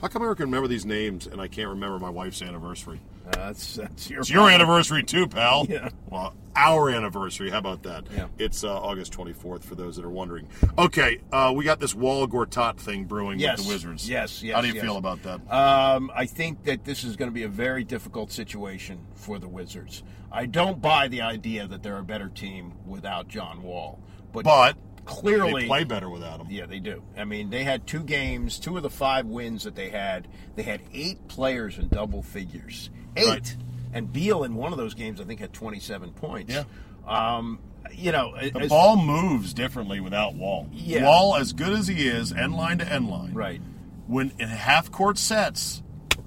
[0.00, 3.00] How come I can remember these names and I can't remember my wife's anniversary?
[3.32, 4.20] That's that's your.
[4.20, 5.66] It's your anniversary too, pal.
[5.68, 5.90] Yeah.
[6.10, 7.50] Well, our anniversary.
[7.50, 8.04] How about that?
[8.14, 8.26] Yeah.
[8.38, 10.48] It's uh, August 24th for those that are wondering.
[10.76, 13.58] Okay, uh, we got this Wall Gortat thing brewing Yes.
[13.58, 14.08] with the Wizards.
[14.08, 14.82] Yes, yes, How do you yes.
[14.82, 15.40] feel about that?
[15.52, 19.48] Um, I think that this is going to be a very difficult situation for the
[19.48, 20.02] Wizards.
[20.32, 24.00] I don't buy the idea that they're a better team without John Wall,
[24.32, 26.48] but but clearly they play better without him.
[26.50, 27.02] Yeah, they do.
[27.16, 30.26] I mean, they had two games, two of the five wins that they had.
[30.56, 32.90] They had eight players in double figures.
[33.16, 33.26] Eight.
[33.26, 33.56] Right.
[33.92, 36.52] And Beal in one of those games, I think, had 27 points.
[36.54, 36.64] Yeah.
[37.06, 37.58] Um,
[37.92, 40.68] you know, The as- ball moves differently without Wall.
[40.72, 41.04] Yeah.
[41.04, 43.32] Wall, as good as he is, end line to end line.
[43.32, 43.62] Right.
[44.06, 45.82] When in half court sets,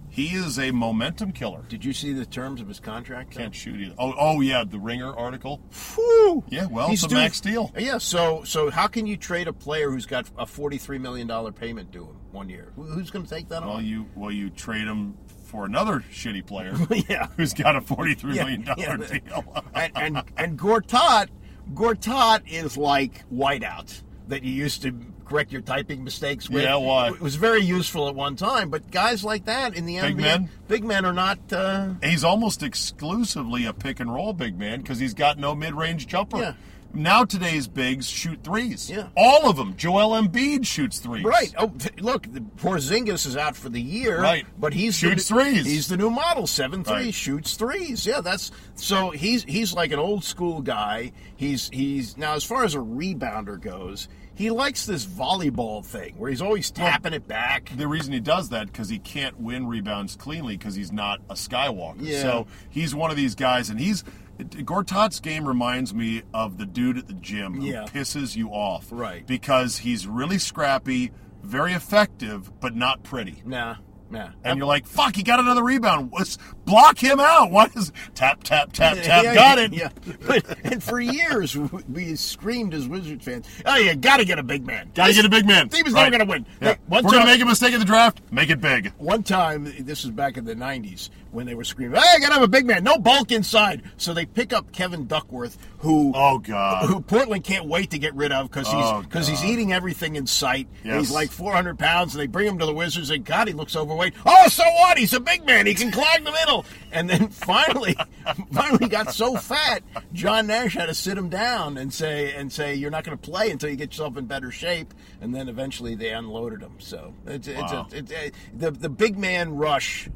[0.09, 1.63] he is a momentum killer.
[1.69, 3.33] Did you see the terms of his contract?
[3.33, 3.41] though?
[3.41, 3.95] Can't shoot either.
[3.97, 5.61] Oh, oh yeah, the Ringer article.
[5.95, 6.43] Whew.
[6.49, 7.71] Yeah, well, He's it's a due- max deal.
[7.77, 11.51] Yeah, so so how can you trade a player who's got a forty-three million dollar
[11.51, 12.71] payment due him one year?
[12.75, 13.85] Who's going to take that Well, on?
[13.85, 15.15] you well you trade him
[15.51, 16.73] for another shitty player.
[17.09, 17.27] Yeah.
[17.37, 19.19] who's got a forty-three Yeah, million dollar yeah.
[19.19, 19.63] deal.
[19.75, 21.27] and and and Gortat,
[21.73, 26.63] Gortat is like whiteout that you used to correct your typing mistakes with.
[26.63, 27.07] Yeah, why?
[27.09, 30.21] It was very useful at one time, but guys like that in the Big NBA,
[30.21, 30.49] men?
[30.67, 31.39] big men are not.
[31.51, 36.07] Uh, He's almost exclusively a pick and roll big man because he's got no mid-range
[36.07, 36.37] jumper.
[36.37, 36.53] Yeah.
[36.93, 38.89] Now today's bigs shoot threes.
[38.89, 39.07] Yeah.
[39.15, 39.75] all of them.
[39.77, 41.23] Joel Embiid shoots threes.
[41.23, 41.53] Right.
[41.57, 44.21] Oh, look, the Porzingis is out for the year.
[44.21, 44.45] Right.
[44.59, 45.65] But he's Shoots the, threes.
[45.65, 46.47] He's the new model.
[46.47, 47.13] Seven threes, Right.
[47.13, 48.05] shoots threes.
[48.05, 51.11] Yeah, that's so he's he's like an old school guy.
[51.35, 56.29] He's he's now as far as a rebounder goes, he likes this volleyball thing where
[56.29, 57.71] he's always tapping it back.
[57.75, 61.33] The reason he does that because he can't win rebounds cleanly because he's not a
[61.35, 61.97] Skywalker.
[61.99, 62.21] Yeah.
[62.21, 64.03] So he's one of these guys, and he's
[64.39, 67.85] Gortat's game reminds me of the dude at the gym who Yeah.
[67.85, 69.25] pisses you off, Right.
[69.27, 71.11] Because he's really scrappy,
[71.43, 73.41] very effective, but not pretty.
[73.45, 73.75] Nah,
[74.11, 74.29] nah.
[74.43, 76.11] And you're like, fuck, he got another rebound.
[76.13, 77.51] Let's block him out.
[77.51, 79.23] What is tap, tap, tap, tap?
[79.23, 79.73] Yeah, got yeah, it.
[79.73, 79.89] Yeah,
[80.27, 84.43] but and for years we screamed as Wizards fans, "Oh, you got to get a
[84.43, 84.91] big man.
[84.93, 85.69] Got to get a big man.
[85.69, 86.11] Team is Right.
[86.11, 86.75] never going to win." Yeah.
[86.87, 88.21] One We're going to make a mistake in the draft.
[88.31, 88.91] Make it big.
[88.97, 92.33] One time, this was back in the '90s when they were screaming, "Hey, I gotta
[92.33, 96.37] have a big man, no bulk inside." So they pick up Kevin Duckworth, who Oh,
[96.39, 96.85] God.
[96.87, 100.15] who Portland can't wait to get rid of because he's Oh, because he's eating everything
[100.15, 100.67] in sight.
[100.83, 100.99] Yes.
[101.01, 103.75] He's like 400 pounds, and they bring him to the Wizards, and God, he looks
[103.75, 104.13] overweight.
[104.25, 104.97] Oh, so what?
[104.97, 105.65] He's a big man.
[105.65, 106.65] He can clog the middle.
[106.91, 107.95] And then finally,
[108.53, 109.81] finally got so fat,
[110.13, 113.21] John Nash had to sit him down and say and say, "You're not going to
[113.31, 116.73] play until you get yourself in better shape." And then eventually they unloaded him.
[116.79, 120.09] So it's, it's, a, it's a, the the big man rush.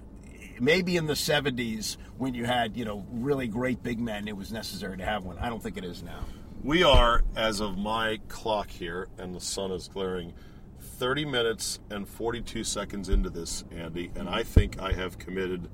[0.60, 4.52] Maybe in the 70s when you had, you know, really great big men, it was
[4.52, 5.38] necessary to have one.
[5.40, 6.22] I don't think it is now.
[6.64, 10.34] We are, as of my clock here, and the sun is glaring,
[10.80, 15.70] 30 minutes and 42 seconds into this, Andy, and I think I have committed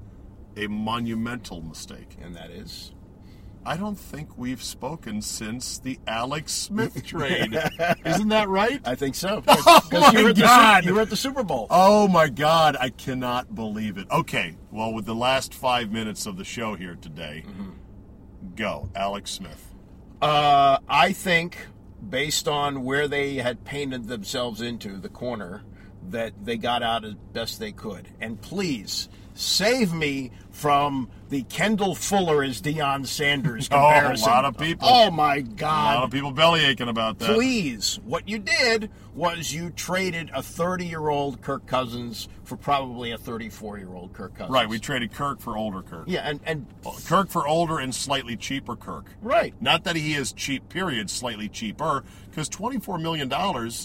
[0.58, 2.18] a monumental mistake.
[2.22, 2.92] And that is
[3.66, 7.56] I don't think we've spoken since the Alex Smith trade.
[8.06, 8.82] Isn't that right?
[8.86, 9.44] I think so.
[9.94, 10.86] Oh, my you were, at the, God.
[10.86, 11.68] You were at the Super Bowl.
[11.70, 14.08] Oh my God, I cannot believe it.
[14.10, 17.44] Okay, well, with the last five minutes of the show here today,
[18.56, 19.74] go, Alex Smith.
[20.22, 21.68] Uh, I think,
[22.10, 25.64] based on where they had painted themselves into the corner,
[26.10, 28.08] that they got out as best they could.
[28.20, 34.28] And please save me from the Kendall Fuller as Deion Sanders comparison.
[34.30, 34.88] Oh, a lot of people.
[34.92, 35.94] Oh my God!
[35.94, 37.34] A lot of people belly aching about that.
[37.34, 43.12] Please, what you did was you traded a 30 year old Kirk Cousins for probably
[43.12, 44.52] a 34 year old Kirk Cousins.
[44.54, 46.04] Right, we traded Kirk for older Kirk.
[46.08, 49.06] yeah, and and uh, Kirk for older and slightly cheaper Kirk.
[49.22, 49.54] right.
[49.62, 53.32] Not that he is cheap, period, slightly cheaper, because $24 million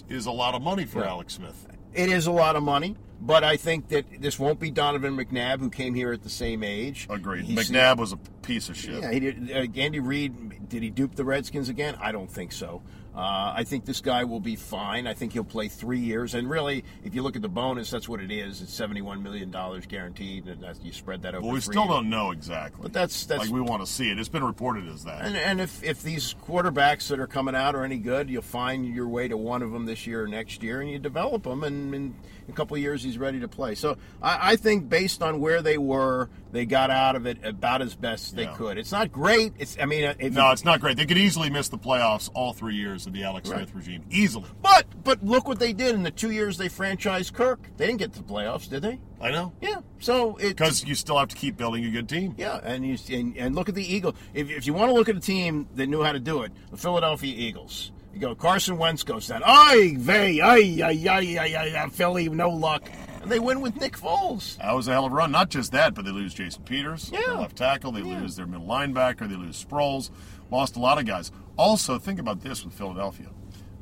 [0.08, 1.08] is a lot of money for Right.
[1.10, 1.66] Alex Smith.
[1.96, 5.60] It is a lot of money, but I think that this won't be Donovan McNabb,
[5.60, 7.06] who came here at the same age.
[7.08, 7.46] Agreed.
[7.46, 9.00] McNabb was a piece of shit.
[9.02, 9.50] Yeah, he did.
[9.50, 11.96] Uh, Andy Reid, did he dupe the Redskins again?
[12.00, 12.82] I don't think so.
[13.16, 15.06] Uh, I think this guy will be fine.
[15.06, 16.34] I think he'll play three years.
[16.34, 18.60] And really, if you look at the bonus, that's what it is.
[18.60, 21.42] It's seventy-one million dollars guaranteed, and you spread that over.
[21.42, 21.88] But we still years.
[21.94, 22.82] don't know exactly.
[22.82, 24.18] But that's- that's- like we want to see it.
[24.18, 25.24] It's been reported as that.
[25.24, 28.86] And, and if, if these quarterbacks that are coming out are any good, you'll find
[28.86, 31.64] your way to one of them this year or next year, and you develop them,
[31.64, 32.14] and
[32.46, 33.74] in a couple of years he's ready to play.
[33.74, 37.82] So I, I think based on where they were, they got out of it about
[37.82, 38.54] as best they Yeah.
[38.54, 38.78] could.
[38.78, 39.52] It's not great.
[39.58, 40.96] It's I mean, uh, if no, it's not great.
[40.96, 43.58] They could easily miss the playoffs all three years of the Alex Right.
[43.58, 44.04] Smith regime.
[44.10, 44.48] Easily.
[44.62, 47.60] but but look what they did in the two years they franchised Kirk.
[47.76, 49.00] They didn't get to the playoffs, did they?
[49.20, 49.52] I know.
[49.60, 49.80] Yeah.
[49.98, 52.34] So it Because you still have to keep building a good team.
[52.38, 54.14] Yeah, and you and, and look at the Eagles.
[54.34, 56.52] If, if you want to look at a team that knew how to do it,
[56.70, 57.92] the Philadelphia Eagles.
[58.16, 59.42] You go Carson Wentz goes down.
[59.44, 62.88] Ay vey, ay ay ay ay ay, Philly, no luck,
[63.20, 64.56] and they win with Nick Foles.
[64.56, 65.30] That was a hell of a run.
[65.30, 67.20] Not just that, but they lose Jason Peters, Yeah.
[67.26, 67.92] their left tackle.
[67.92, 68.20] They Yeah.
[68.20, 69.28] lose their middle linebacker.
[69.28, 70.08] They lose Sproles.
[70.50, 71.30] Lost a lot of guys.
[71.58, 73.26] Also, think about this with Philadelphia.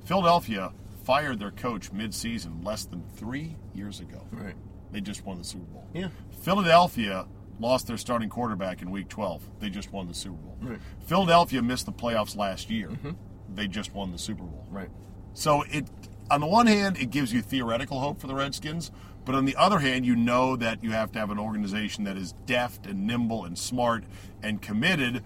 [0.04, 0.72] Philadelphia
[1.04, 4.26] fired their coach mid-season less than three years ago.
[4.32, 4.56] Right.
[4.90, 5.84] They just won the Super Bowl.
[5.94, 6.08] Yeah.
[6.42, 7.26] Philadelphia
[7.60, 9.48] lost their starting quarterback in Week 12.
[9.60, 10.56] They just won the Super Bowl.
[10.60, 10.80] Right.
[11.06, 12.88] Philadelphia missed the playoffs last year.
[12.88, 13.10] Mm-hmm.
[13.54, 14.66] They just won the Super Bowl.
[14.70, 14.90] Right.
[15.34, 15.86] So it,
[16.30, 18.90] on the one hand, it gives you theoretical hope for the Redskins,
[19.24, 22.16] but on the other hand, you know that you have to have an organization that
[22.16, 24.04] is deft and nimble and smart
[24.42, 25.24] and committed,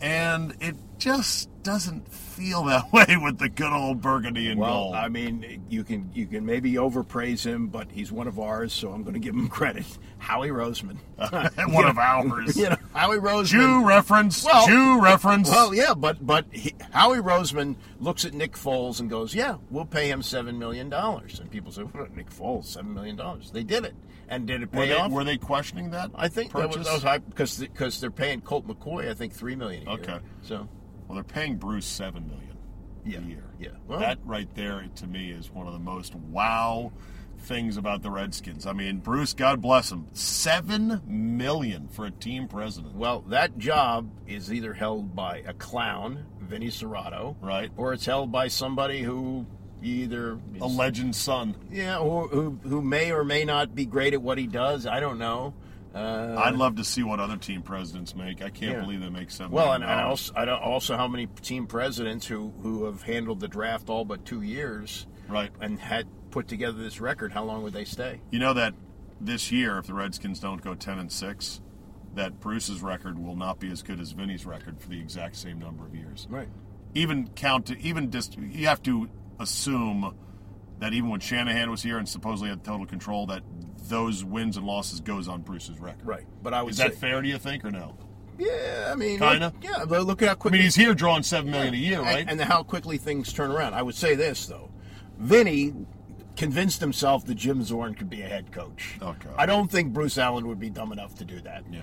[0.00, 4.94] and it just doesn't feel that way with the good old burgundy and Well, gold.
[4.94, 8.90] I mean, you can you can maybe overpraise him, but he's one of ours, so
[8.92, 9.84] I'm going to give him credit.
[10.18, 10.96] Howie Roseman,
[11.72, 12.56] One of ours.
[12.56, 13.46] You know, Howie Roseman.
[13.46, 14.44] Jew reference.
[14.44, 15.48] Well- Jew reference.
[15.50, 19.84] Well, yeah, but but he, Howie Roseman looks at Nick Foles and goes, "Yeah, we'll
[19.86, 23.62] pay him seven million dollars." And people say, what, "Nick Foles, seven million dollars?" They
[23.64, 23.94] did it,
[24.28, 25.10] and did it were, pay they, off?
[25.10, 26.10] were they questioning that?
[26.14, 26.86] I think purchase?
[26.86, 30.00] that was because because they're paying Colt McCoy, I think three million a year.
[30.00, 30.18] Okay.
[30.42, 30.68] so
[31.10, 32.56] Well, they're paying Bruce seven million
[33.04, 33.44] Yeah, a year.
[33.58, 33.68] yeah.
[33.88, 36.92] Well- that right there to me is one of the most wow
[37.36, 38.64] things about the Redskins.
[38.64, 42.94] I mean, Bruce, God bless him, seven million for a team president.
[42.94, 47.72] well, that job is either held by a clown, Vinny Cerrato, Right.
[47.76, 49.46] or it's held by somebody who
[49.82, 51.56] either is- A legend son.
[51.72, 54.86] yeah, or who who may or may not be great at what he does.
[54.86, 55.54] I don't know.
[55.94, 58.42] Uh, I'd love to see what other team presidents make.
[58.42, 58.80] I can't Yeah.
[58.80, 59.52] believe they make seven.
[59.52, 63.40] Well, and, and also, I don't, also how many team presidents who, who have handled
[63.40, 65.50] the draft all but two years right.
[65.60, 68.20] and had put together this record, how long would they stay?
[68.30, 68.74] You know that
[69.20, 71.60] this year, if the Redskins don't go ten and six,
[72.14, 75.58] that Bruce's record will not be as good as Vinny's record for the exact same
[75.58, 76.26] number of years.
[76.30, 76.48] Right.
[76.94, 80.14] even count to even just you have to assume
[80.80, 83.42] that even when Shanahan was here and supposedly had total control, that
[83.88, 86.04] those wins and losses goes on Bruce's record.
[86.06, 86.24] Right.
[86.42, 87.22] But I was Is that fair?
[87.22, 87.96] Do you think or no?
[88.38, 89.52] yeah, I mean, Kinda?
[89.62, 90.58] yeah, but look at how quickly.
[90.58, 92.26] I mean, he's here drawing seven million a year, and- right?
[92.28, 93.74] And, how quickly things turn around.
[93.74, 94.70] I would say this though,
[95.18, 95.74] Vinny
[96.36, 98.96] convinced himself that Jim Zorn could be a head coach.
[99.02, 99.28] Oh, okay.
[99.36, 101.64] I don't think Bruce Allen would be dumb enough to do that.
[101.70, 101.80] yeah.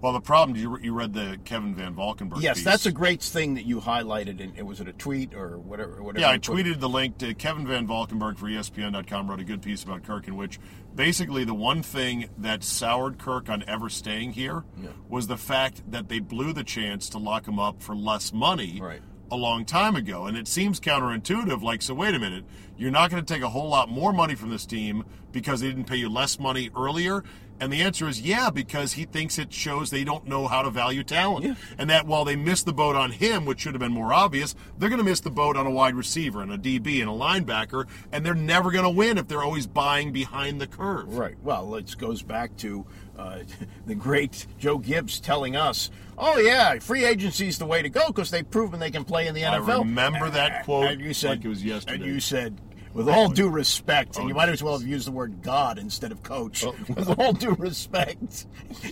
[0.00, 2.40] Well, the problem you you read the Kevin Van Valkenburg.
[2.42, 2.64] Yes, piece.
[2.64, 4.40] that's a great thing that you highlighted.
[4.40, 6.02] In, was it a tweet or whatever?
[6.02, 9.28] whatever Yeah, I tweeted the link to Kevin Van Valkenburg for ESPN.com.
[9.30, 10.60] Wrote a good piece about Kirk, in which
[10.94, 14.64] basically the one thing that soured Kirk on ever staying here
[15.08, 18.78] was the fact that they blew the chance to lock him up for less money
[18.80, 19.00] Right.
[19.30, 20.26] a long time ago.
[20.26, 21.62] And it seems counterintuitive.
[21.62, 22.44] Like, so wait a minute,
[22.76, 25.68] you're not going to take a whole lot more money from this team because they
[25.68, 27.24] didn't pay you less money earlier.
[27.60, 30.70] And the answer is yeah, because he thinks it shows they don't know how to
[30.70, 31.56] value talent.
[31.78, 34.54] And that while they missed the boat on him, which should have been more obvious,
[34.78, 37.12] they're going to miss the boat on a wide receiver and a DB and a
[37.12, 41.16] linebacker, and they're never going to win if they're always buying behind the curve.
[41.16, 41.36] Right.
[41.42, 42.86] Well, it goes back to
[43.18, 43.40] uh,
[43.86, 48.06] the great Joe Gibbs telling us, "Oh yeah, free agency is the way to go
[48.08, 51.00] because they've proven they can play in the NFL." I NFL." remember that quote and
[51.00, 52.04] you said, like it was yesterday.
[52.04, 52.60] And you said,
[52.96, 56.12] with all due respect, and you might as well have used the word God instead
[56.12, 56.64] of coach.
[56.64, 56.74] Oh.
[56.88, 58.46] with all due respect,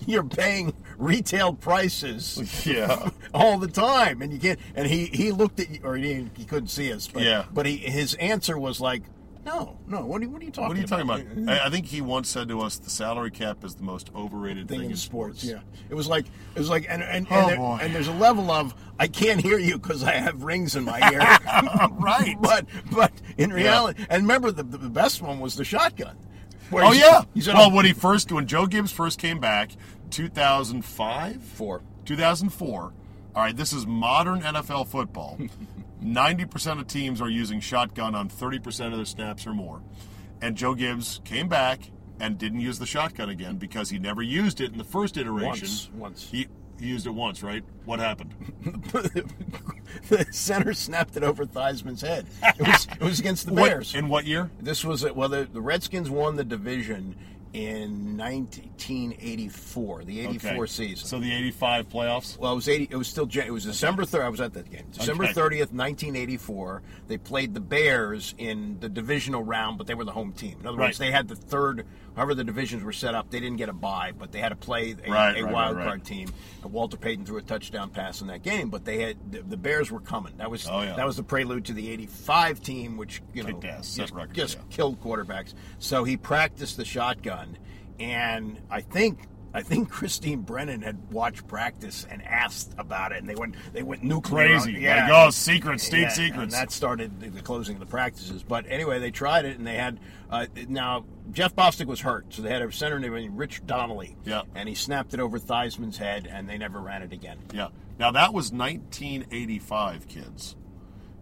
[0.07, 2.40] you're paying retail prices.
[2.64, 3.11] Yeah.
[3.34, 4.59] all the time, and you can't.
[4.74, 7.09] And he he looked at you, or he didn't, he couldn't see us.
[7.09, 7.44] But, Yeah.
[7.52, 9.02] But he his answer was like,
[9.45, 10.05] "No, no.
[10.05, 10.68] What are you, what are you talking?
[10.68, 11.49] What are you talking about?
[11.62, 14.68] I I think he once said to us, "The salary cap is the most overrated
[14.68, 15.45] thing thing, in sports.
[15.45, 18.12] Yeah, it was like it was like, and and Oh, and, there- and there's a
[18.14, 21.20] level of I can't hear you because I have rings in my ear.
[21.99, 22.36] Right.
[22.40, 26.16] but but in reality, and remember the, the best one was the shotgun.
[26.72, 27.22] Oh yeah.
[27.34, 29.72] he said, well, "Oh, when he first, when Joe Gibbs first came back,
[30.11, 31.82] 2005, four.
[32.05, 32.92] 2004.
[33.35, 35.39] All right, this is modern NFL football.
[36.05, 39.82] 90% of teams are using shotgun on 30% of their snaps or more.
[40.43, 44.61] And Joe Gibbs came back and didn't use the shotgun again because he never used
[44.61, 45.49] it in the first iteration.
[45.49, 46.28] Once, once.
[46.30, 46.47] He,
[46.78, 47.64] he used it once, right?
[47.87, 48.35] What happened?
[50.09, 52.26] the center snapped it over Theismann's head.
[52.43, 53.95] It was it was against the What- Bears.
[53.95, 54.51] in what year?
[54.61, 57.16] This was well, the, the Redskins won the division
[57.55, 60.66] in 1984, the 84 Okay.
[60.66, 61.07] season.
[61.07, 62.36] So the 85 playoffs?
[62.38, 62.88] Well, it was eighty.
[62.90, 63.28] It was still.
[63.32, 64.22] It was December third.
[64.22, 64.84] I was at that game.
[64.92, 65.32] December Okay.
[65.32, 66.82] thirtieth, nineteen eighty-four.
[67.07, 70.59] They played the Bears in the divisional round, but they were the home team.
[70.61, 70.88] In other Right.
[70.88, 71.86] words, they had the third.
[72.16, 74.56] However, the divisions were set up, they didn't get a bye, but they had to
[74.56, 76.28] play a, Right, a right, wild right, card team.
[76.62, 79.56] And Walter Payton threw a touchdown pass in that game, but they had the, the
[79.56, 80.34] Bears were coming.
[80.36, 80.94] That was Oh, yeah.
[80.96, 84.56] that was the prelude to the '85 team, which you know ass, just, records, just
[84.56, 84.62] yeah.
[84.70, 85.54] killed quarterbacks.
[85.78, 87.58] So he practiced the shotgun,
[87.98, 89.26] and I think
[89.57, 93.84] I think Christine Brennan had watched practice and asked about it, and they went they
[93.84, 94.48] went nuclear.
[94.48, 94.74] Crazy.
[94.74, 96.42] on- yeah, Like, oh, secrets, state Yeah, secrets.
[96.42, 98.42] And that started the, the closing of the practices.
[98.42, 102.42] But anyway, they tried it, and they had uh, now Jeff Bostic was hurt, so
[102.42, 104.16] they had a center named Rich Donnelly.
[104.24, 104.42] Yeah.
[104.57, 107.38] and he snapped it over Theismann's head, and they never ran it again.
[107.52, 107.68] Yeah.
[107.98, 110.57] Now that was 1985, kids.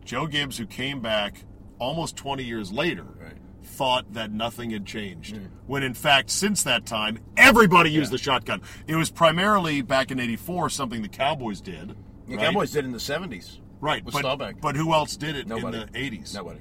[0.05, 1.45] Joe Gibbs, who came back
[1.78, 3.37] almost 20 years later, Right.
[3.65, 5.37] Thought that nothing had changed.
[5.37, 5.47] Hmm.
[5.67, 8.61] When in fact, since that time, everybody used the shotgun.
[8.87, 11.95] It was primarily back in '84 something the Cowboys did.
[12.29, 12.47] The right?
[12.47, 13.61] Cowboys did in the seventies.
[13.81, 14.05] right?
[14.05, 14.61] with But, Staubach.
[14.61, 15.79] but who else did it Nobody.
[15.81, 16.35] in the '80s?
[16.35, 16.61] Nobody.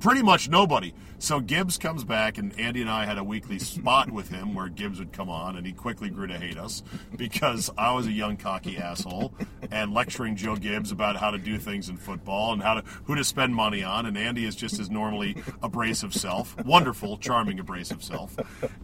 [0.00, 0.92] Pretty much nobody.
[1.18, 4.68] So Gibbs comes back, and Andy and I had a weekly spot with him where
[4.68, 6.82] Gibbs would come on, and he quickly grew to hate us
[7.16, 9.32] because I was a young cocky asshole
[9.70, 13.14] and lecturing Joe Gibbs about how to do things in football and how to who
[13.14, 14.04] to spend money on.
[14.04, 18.36] And Andy is just his normally abrasive self, wonderful, charming, abrasive self.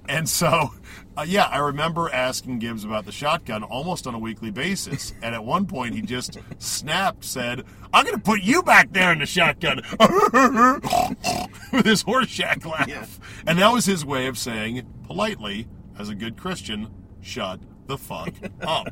[0.08, 0.72] And so,
[1.16, 5.12] uh, yeah, I remember asking Gibbs about the shotgun almost on a weekly basis.
[5.22, 9.12] And at one point, he just snapped, said, "I'm going to put you back there
[9.12, 9.82] in the shotgun."
[11.72, 13.20] with his Horshack laugh.
[13.46, 15.66] And that was his way of saying, politely,
[15.98, 16.88] as a good Christian,
[17.20, 18.88] shut the fuck up.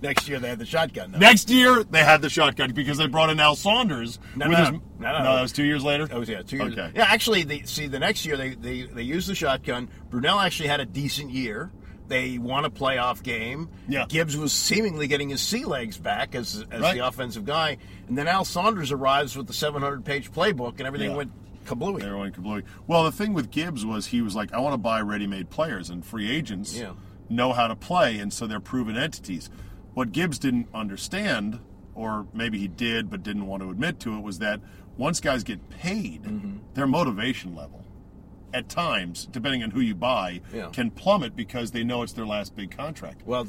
[0.00, 1.12] Next year they had the shotgun.
[1.12, 1.18] Though.
[1.18, 4.18] Next year, they had the shotgun because they brought in Al Saunders.
[4.36, 5.36] No, no, his, no, no, no.
[5.36, 6.06] that was two years later?
[6.06, 6.72] That was yeah, two years.
[6.72, 6.92] Okay.
[6.94, 9.88] Yeah, actually, they see the next year they, they they used the shotgun.
[10.10, 11.72] Brunell actually had a decent year.
[12.08, 13.68] They won a playoff game.
[13.88, 14.06] Yeah.
[14.08, 16.96] Gibbs was seemingly getting his sea legs back as as Right.
[16.98, 17.76] the offensive guy,
[18.08, 21.16] and then Al Saunders arrives with the 700 page playbook, and everything Yeah.
[21.16, 21.32] went
[21.66, 22.02] kablooey.
[22.02, 22.62] Everyone kablooey.
[22.86, 25.90] Well, the thing with Gibbs was he was like, I want to buy ready-made players,
[25.90, 26.92] and free agents Yeah.
[27.28, 29.50] know how to play, and so they're proven entities.
[29.92, 31.58] What Gibbs didn't understand,
[31.94, 34.60] or maybe he did but didn't want to admit to it, was that
[34.96, 36.56] once guys get paid, Mm-hmm.
[36.74, 37.84] their motivation level,
[38.54, 40.70] at times, depending on who you buy, Yeah.
[40.72, 43.22] can plummet because they know it's their last big contract.
[43.26, 43.46] Well,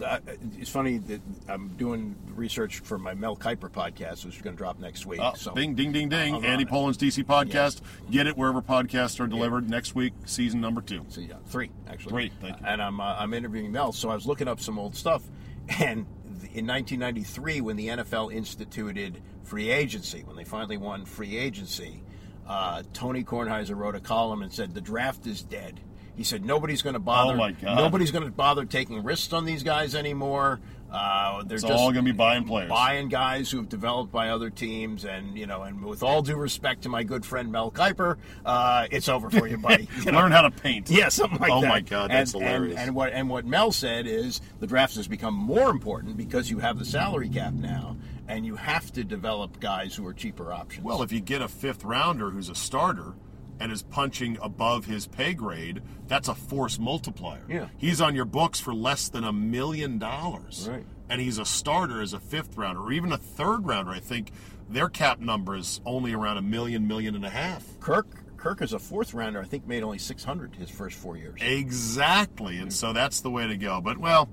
[0.57, 4.57] it's funny that I'm doing research for my Mel Kiper podcast, which is going to
[4.57, 5.19] drop next week.
[5.19, 6.43] Uh, so Bing, ding, ding, ding.
[6.45, 6.65] Andy.
[6.65, 7.81] Pollin's DC podcast.
[8.11, 9.69] Get it wherever podcasts are delivered.
[9.69, 11.05] Next week, season number two.
[11.09, 12.11] So yeah, three actually.
[12.11, 12.65] Three, thank you.
[12.67, 15.23] And I'm uh, I'm interviewing Mel, so I was looking up some old stuff,
[15.79, 16.05] and
[16.53, 22.01] in 1993, when the NFL instituted free agency, when they finally won free agency,
[22.49, 25.79] uh, Tony Kornheiser wrote a column and said the draft is dead.
[26.17, 27.33] He said nobody's going to bother.
[27.33, 27.77] Oh, my God.
[27.77, 30.59] Nobody's going to bother taking risks on these guys anymore.
[30.91, 32.67] Uh, they're It's just all going to be buying players.
[32.67, 36.35] buying guys who have developed by other teams, and you know, and with all due
[36.35, 39.87] respect to my good friend Mel Kiper, uh, it's over for you, buddy.
[40.03, 40.17] You know?
[40.17, 40.89] Learn how to paint.
[40.99, 41.69] Yeah, something like Oh, that.
[41.69, 42.77] my God, that's and, hilarious.
[42.79, 46.49] And, and what and what Mel said is the draft has become more important because
[46.49, 47.95] you have the salary cap now,
[48.29, 50.85] and you have to develop guys who are cheaper options.
[50.85, 53.15] Well, if you get a fifth rounder who's a starter,
[53.59, 57.43] and is punching above his pay grade, that's a force multiplier.
[57.49, 57.67] Yeah.
[57.77, 60.67] He's on your books for less than a million dollars.
[60.71, 60.85] Right.
[61.09, 63.91] And he's a starter as a fifth rounder or even a third rounder.
[63.91, 64.31] I think
[64.69, 67.65] their cap number is only around a million, million and a half.
[67.79, 68.07] Kirk
[68.37, 69.41] Kirk is a fourth rounder.
[69.41, 71.41] I think made only 600 his first four years.
[71.41, 72.57] Exactly.
[72.57, 73.81] And so that's the way to go.
[73.81, 74.29] But, well,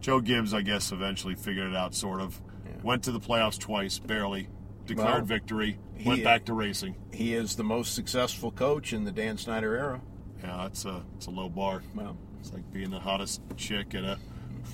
[0.00, 2.40] Joe Gibbs, I guess, eventually figured it out, sort of.
[2.86, 4.46] Went to the playoffs twice, barely.
[4.86, 5.76] Declared Well, victory.
[5.96, 6.94] he- Went back to racing.
[7.12, 10.00] He is the most successful coach in the Dan Snyder era.
[10.40, 11.82] Yeah, that's a, it's a low bar.
[11.96, 14.18] Well, It's like being the hottest chick at a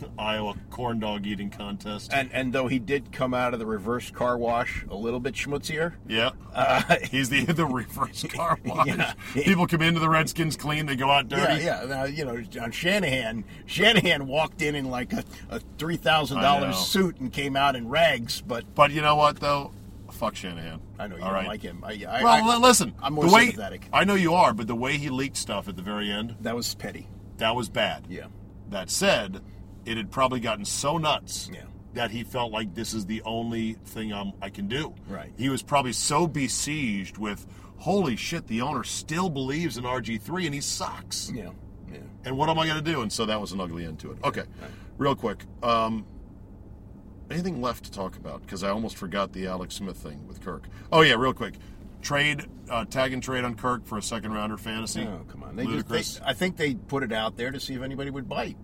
[0.19, 2.13] Iowa corn dog eating contest.
[2.13, 5.35] and and though he did come out of the reverse car wash a little bit
[5.35, 6.31] schmutzier, yeah.
[6.55, 8.87] uh, He's the the reverse car wash.
[8.87, 9.15] Yeah.
[9.35, 11.65] People come into the Redskins clean, they go out dirty.
[11.65, 11.87] yeah, yeah.
[11.89, 13.45] Now, you know, John Shanahan.
[13.67, 17.89] Shanahan walked in in like a, a three thousand dollars suit and came out in
[17.89, 18.41] rags.
[18.41, 19.73] But But you know what, though?
[20.11, 20.81] Fuck Shanahan.
[20.99, 21.47] I know you All don't right?
[21.49, 21.83] like him.
[21.85, 22.93] I, I, Well, I- listen.
[23.03, 23.89] I'm more the way, sympathetic.
[23.93, 26.55] I know you are, but the way he leaked stuff at the very end, that
[26.55, 27.09] was petty.
[27.39, 28.07] that was bad.
[28.11, 28.27] Yeah.
[28.69, 29.41] That said,
[29.87, 31.63] it had probably gotten so nuts Yeah.
[31.95, 34.95] that he felt like this is the only thing I'm, I can do.
[35.09, 35.33] Right.
[35.37, 37.47] He was probably so besieged with,
[37.79, 41.31] holy shit, the owner still believes in RG3 and he sucks.
[41.35, 41.51] Yeah.
[41.93, 41.99] Yeah.
[42.25, 43.03] And what am I going to do?
[43.03, 44.19] And so that was an ugly end to it.
[44.25, 44.45] Okay,
[44.99, 45.45] real quick.
[45.63, 46.07] Um,
[47.31, 48.43] anything left to talk about?
[48.43, 50.69] Because I almost forgot the Alex Smith thing with Kirk.
[50.91, 51.55] Oh yeah, real quick.
[52.01, 55.03] Trade, uh, tag and trade on Kirk for a second rounder fantasy.
[55.03, 55.55] Oh come on!
[55.55, 56.19] They just, Ludicrous.
[56.19, 58.57] they, I think they put it out there to see if anybody would bite.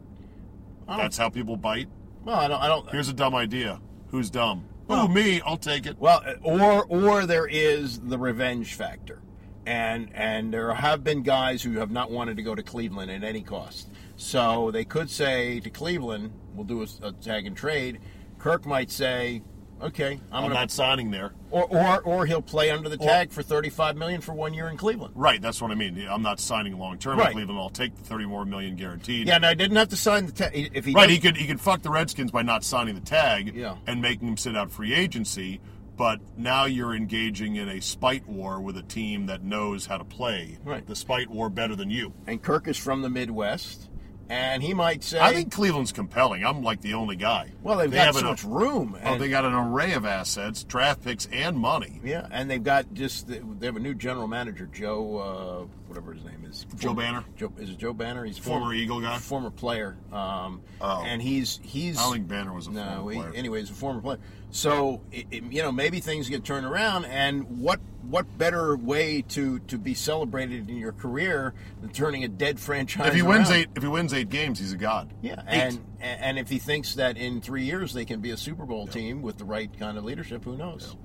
[0.88, 1.88] Don't- That's how people bite.
[2.24, 2.60] well, I don't.
[2.62, 2.90] I don't.
[2.90, 3.80] Here's a dumb idea.
[4.08, 4.64] Who's dumb?
[4.86, 5.40] Well- oh, me.
[5.42, 5.98] I'll take it.
[5.98, 9.20] Well, or or there is the revenge factor,
[9.66, 13.22] and and there have been guys who have not wanted to go to Cleveland at
[13.22, 13.90] any cost.
[14.16, 18.00] So they could say to Cleveland, "We'll do a, a tag and trade."
[18.38, 19.42] Kirk might say,
[19.82, 21.32] "Okay, I'm, I'm gonna," not signing there.
[21.50, 24.76] or, or or he'll play under the tag for 35 million for one year in
[24.76, 25.14] Cleveland.
[25.16, 26.06] Right, that's what I mean.
[26.08, 27.32] I'm not signing long term in Right.
[27.32, 27.58] Cleveland.
[27.60, 29.26] I'll take the 30 more million guaranteed.
[29.26, 31.46] Yeah, and I didn't have to sign the tag if he Right, he could he
[31.46, 33.76] could fuck the Redskins by not signing the tag Yeah.
[33.86, 35.60] and making them sit out free agency.
[35.96, 40.04] But now you're engaging in a spite war with a team that knows how to
[40.04, 40.86] play Right.
[40.86, 42.12] the spite war better than you.
[42.28, 43.87] and Kirk is from the Midwest,
[44.28, 46.44] and he might say, I think Cleveland's compelling.
[46.44, 47.52] I'm like the only guy.
[47.62, 51.02] "Well, they've They got so much room." Oh, they got an array of assets, draft
[51.02, 52.00] picks, and money.
[52.04, 56.24] Yeah, and they've got just they have a new general manager, Joe, uh, whatever his
[56.24, 56.66] name is.
[56.76, 57.24] Joe Banner?
[57.36, 58.24] Joe is it Joe Banner?
[58.24, 59.18] He's a Former Eagle guy?
[59.18, 59.96] former player.
[60.12, 61.02] Um, Oh.
[61.06, 61.98] and he's he's.
[61.98, 64.18] I don't think Banner was a no, former he, anyway, he's a former player.
[64.50, 67.80] So it, it- you know maybe things get turned around, and what
[68.10, 73.08] what better way to to be celebrated in your career than turning a dead franchise?
[73.08, 73.58] If he wins around?
[73.60, 75.12] eight, if he wins eight games, he's a god.
[75.22, 75.60] Yeah, Eight.
[75.60, 78.86] and and if he thinks that in three years they can be a Super Bowl
[78.86, 80.96] team with the right kind of leadership, who knows?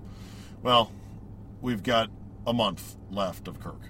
[0.61, 0.91] Well,
[1.61, 2.09] we've got
[2.47, 3.81] a month left of Kirk.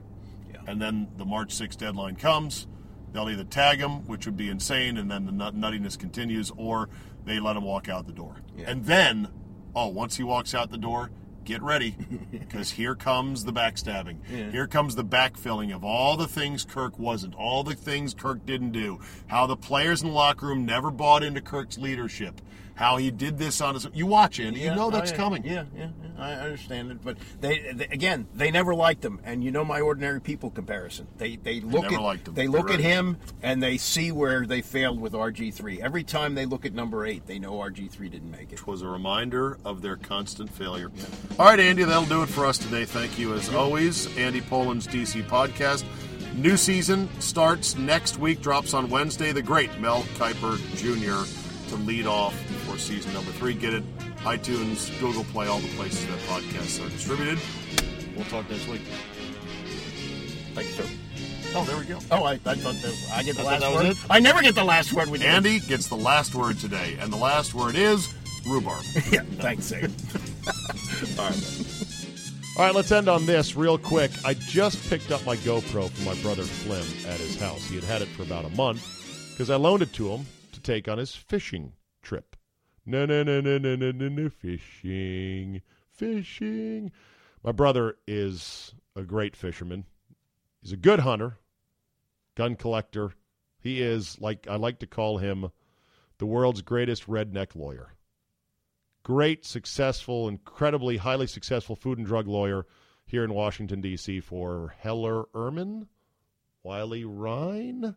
[0.52, 0.62] Yeah.
[0.68, 2.68] And then the March 6th deadline comes.
[3.12, 6.90] They'll either tag him, which would be insane, and then the nut- nuttiness continues, or
[7.26, 8.38] they let him walk out the door.
[8.58, 8.72] Yeah.
[8.72, 9.28] And then,
[9.76, 11.12] oh, once he walks out the door,
[11.44, 11.96] get ready,
[12.32, 14.18] because here comes the backstabbing.
[14.52, 18.72] Here comes the backfilling of all the things Kirk wasn't, all the things Kirk didn't
[18.72, 22.42] do, how the players in the locker room never bought into Kirk's leadership,
[22.76, 23.88] how he did this on his.
[23.94, 25.18] You watch it, you know oh, that's yeah.
[25.18, 25.44] coming.
[25.46, 29.44] Yeah, yeah, yeah, I understand it, but they, they again, they never liked him, and
[29.44, 31.08] you know my ordinary people comparison.
[31.18, 32.34] They they look never at liked him.
[32.34, 32.76] they look right.
[32.76, 35.82] at him and they see where they failed with RG three.
[35.82, 38.60] Every time they look at number eight, they know RG three didn't make it.
[38.60, 40.92] It was a reminder of their constant failure.
[41.38, 42.86] All right, Andy, that'll do it for us today.
[42.86, 44.16] Thank you as always.
[44.18, 45.84] Andy Pollin's DC podcast.
[46.36, 49.32] New season starts next week, drops on Wednesday.
[49.32, 51.43] The great Mel Kiper Jr.
[51.78, 53.54] to lead off for season number three.
[53.54, 53.84] Get it?
[54.20, 57.40] iTunes, Google Play, all the places that podcasts are distributed.
[58.16, 58.82] We'll talk next week.
[60.54, 60.90] Thank you, sir.
[61.56, 62.00] Oh, there we go.
[62.12, 63.86] Oh, I, I thought that I get the I last word.
[63.88, 63.98] it?
[64.10, 65.28] I never get the last word with you.
[65.28, 68.14] Andy gets the last word today, and the last word is
[68.48, 68.84] rhubarb.
[69.12, 69.92] Yeah, thanks, Zane.
[72.56, 74.12] All right, let's end on this real quick.
[74.24, 77.66] I just picked up my GoPro from my brother Flim at his house.
[77.66, 78.84] He had had it for about a month
[79.32, 80.26] because I loaned it to him
[80.64, 82.36] take on his fishing trip.
[82.86, 85.62] No, no, no, no, no, no, no, no, fishing,
[85.92, 86.92] fishing.
[87.44, 89.86] My brother is a great fisherman.
[90.62, 91.38] He's a good hunter,
[92.36, 93.14] gun collector.
[93.60, 95.52] He is like I like to call him
[96.18, 97.94] the world's greatest redneck lawyer
[99.04, 102.66] great, successful, incredibly highly successful food and drug lawyer
[103.06, 104.22] here in Washington, D.C.
[104.22, 105.88] for Heller Ehrman,
[106.64, 107.96] Wiley Rein.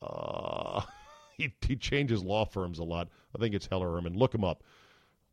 [0.00, 0.82] Uh,
[1.40, 3.08] he, he changes law firms a lot.
[3.34, 4.16] I think it's Heller Ehrman.
[4.16, 4.62] Look him up.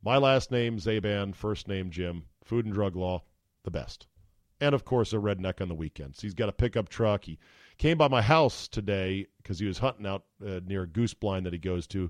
[0.03, 2.23] My last name, Czaban, first name, Jim.
[2.43, 3.23] Food and drug law,
[3.63, 4.07] the best.
[4.59, 6.21] and of course a redneck on the weekends.
[6.21, 7.25] He's got a pickup truck.
[7.25, 7.37] He
[7.77, 11.45] came by my house today because he was hunting out uh, near a goose blind
[11.45, 12.09] that he goes to.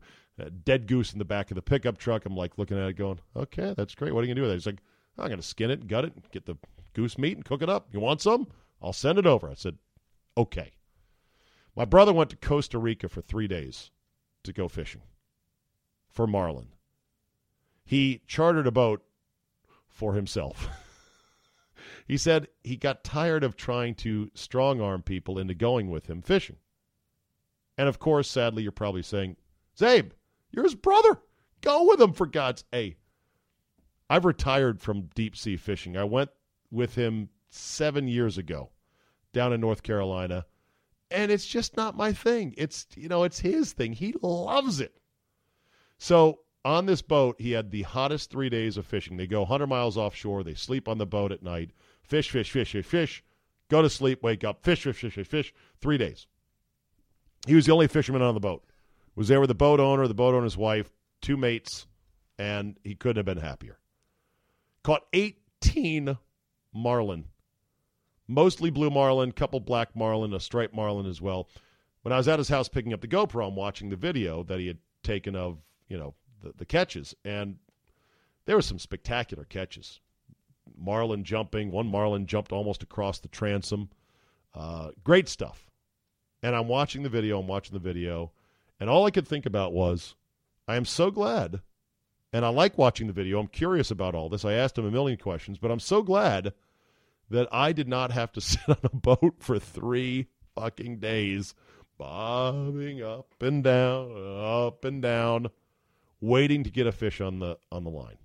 [0.64, 2.26] Dead goose in the back of the pickup truck.
[2.26, 4.14] I'm like looking at it, going, "Okay, that's great.
[4.14, 4.82] What are you gonna do with it?" He's like,
[5.18, 6.56] "I'm gonna skin it, gut it, get the
[6.94, 7.88] goose meat, and cook it up.
[7.92, 8.48] You want some?
[8.82, 9.78] I'll send it over." I said,
[10.38, 10.74] "Okay."
[11.78, 13.92] My brother went to Costa Rica for three days
[14.44, 15.04] to go fishing
[16.10, 16.70] for marlin.
[17.86, 19.06] He chartered a boat
[19.88, 20.68] for himself.
[22.08, 26.24] he said he got tired of trying to strong arm people into going with him
[26.24, 26.56] fishing.
[27.78, 29.38] And of course, sadly, you're probably saying,
[29.80, 30.14] Czabe,
[30.50, 31.22] you're his brother.
[31.62, 32.96] Go with him for God's Hey,
[34.10, 35.96] I've retired from deep sea fishing.
[35.96, 36.32] I went
[36.72, 38.72] with him seven years ago
[39.32, 40.48] down in North Carolina,
[41.12, 42.54] and it's just not my thing.
[42.58, 43.94] It's you know, it's his thing.
[43.94, 44.96] He loves it.
[45.98, 49.18] So on this boat, he had the hottest three days of fishing.
[49.18, 50.44] They go 100 miles offshore.
[50.44, 51.72] They sleep on the boat at night.
[52.04, 53.24] Fish, fish, fish, fish, fish.
[53.70, 55.54] Go to sleep, wake up, fish, fish, fish, fish, fish.
[55.82, 56.28] Three days.
[57.46, 58.64] He was the only fisherman on the boat
[59.18, 60.92] was there with the boat owner, the boat owner's wife,
[61.22, 61.88] two mates,
[62.38, 63.80] and he couldn't have been happier.
[64.84, 66.16] Caught 18
[66.72, 67.26] marlin,
[68.28, 71.50] mostly blue marlin, couple black marlin, a striped marlin as well.
[72.02, 74.60] When I was at his house picking up the GoPro, I'm watching the video that
[74.60, 75.60] he had taken of,
[75.90, 77.58] you know, the, the catches, and
[78.46, 80.00] there were some spectacular catches.
[80.78, 83.90] Marlin jumping, one marlin jumped almost across the transom.
[84.54, 85.70] Uh, great stuff.
[86.44, 88.32] And I'm watching the video, I'm watching the video,
[88.80, 90.16] and all I could think about was,
[90.68, 91.62] I am so glad,
[92.32, 93.40] and I like watching the video.
[93.40, 94.46] I'm curious about all this.
[94.46, 96.54] I asked him a million questions, but I'm so glad
[97.30, 101.54] that I did not have to sit on a boat for three fucking days,
[101.98, 105.48] bobbing up and down, up and down,
[106.22, 108.18] waiting to get a fish on the on the line.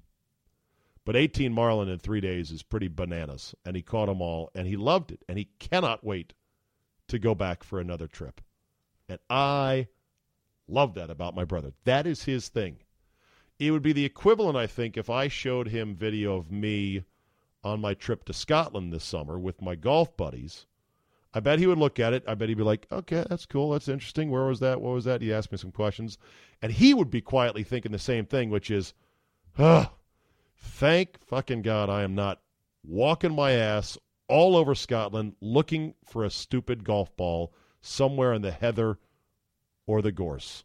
[1.04, 4.68] But 18 marlin in three days is pretty bananas, and he caught them all, and
[4.68, 6.32] he loved it, and he cannot wait
[7.08, 8.40] to go back for another trip.
[9.08, 9.88] And I
[10.68, 11.72] Love that about my brother.
[11.84, 12.78] That is his thing.
[13.58, 17.04] It would be the equivalent, I think, if I showed him video of me
[17.64, 20.66] on my trip to Scotland this summer with my golf buddies.
[21.34, 22.24] I bet he would look at it.
[22.26, 23.70] I bet he'd be like, okay, that's cool.
[23.70, 24.30] That's interesting.
[24.30, 24.80] Where was that?
[24.80, 25.22] What was that?
[25.22, 26.18] He asked me some questions.
[26.60, 28.92] And he would be quietly thinking the same thing, which is,
[29.58, 29.90] oh,
[30.56, 32.40] thank fucking God I am not
[32.84, 33.96] walking my ass
[34.28, 38.98] all over Scotland looking for a stupid golf ball somewhere in the heather
[39.86, 40.64] or the gorse.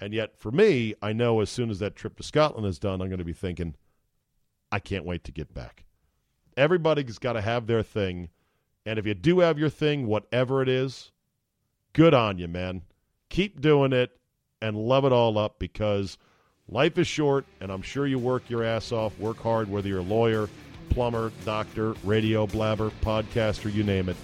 [0.00, 3.00] And yet, for me, I know as soon as that trip to Scotland is done,
[3.00, 3.74] I'm going to be thinking,
[4.72, 5.84] I can't wait to get back.
[6.60, 8.28] Everybody's got to have their thing.
[8.84, 11.10] And if you do have your thing, whatever it is,
[11.94, 12.82] good on you, man.
[13.30, 14.10] Keep doing it
[14.60, 16.18] and love it all up because
[16.68, 20.00] life is short, and I'm sure you work your ass off, work hard, whether you're
[20.00, 20.50] a lawyer,
[20.90, 24.16] plumber, doctor, radio blabber, podcaster, you name it.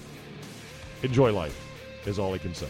[1.03, 1.59] Enjoy life,
[2.05, 2.69] is all I can say.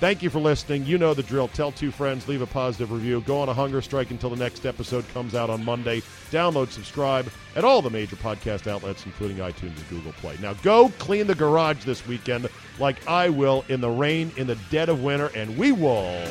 [0.00, 0.84] Thank you for listening.
[0.84, 1.48] You know the drill.
[1.48, 4.66] Tell two friends, leave a positive review, go on a hunger strike until the next
[4.66, 6.02] episode comes out on Monday.
[6.30, 10.36] Download, subscribe at all the major podcast outlets, including iTunes and Google Play.
[10.42, 14.56] Now go clean the garage this weekend like I will in the rain in the
[14.70, 16.26] dead of winter, and we will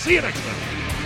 [0.00, 1.05] see you next time.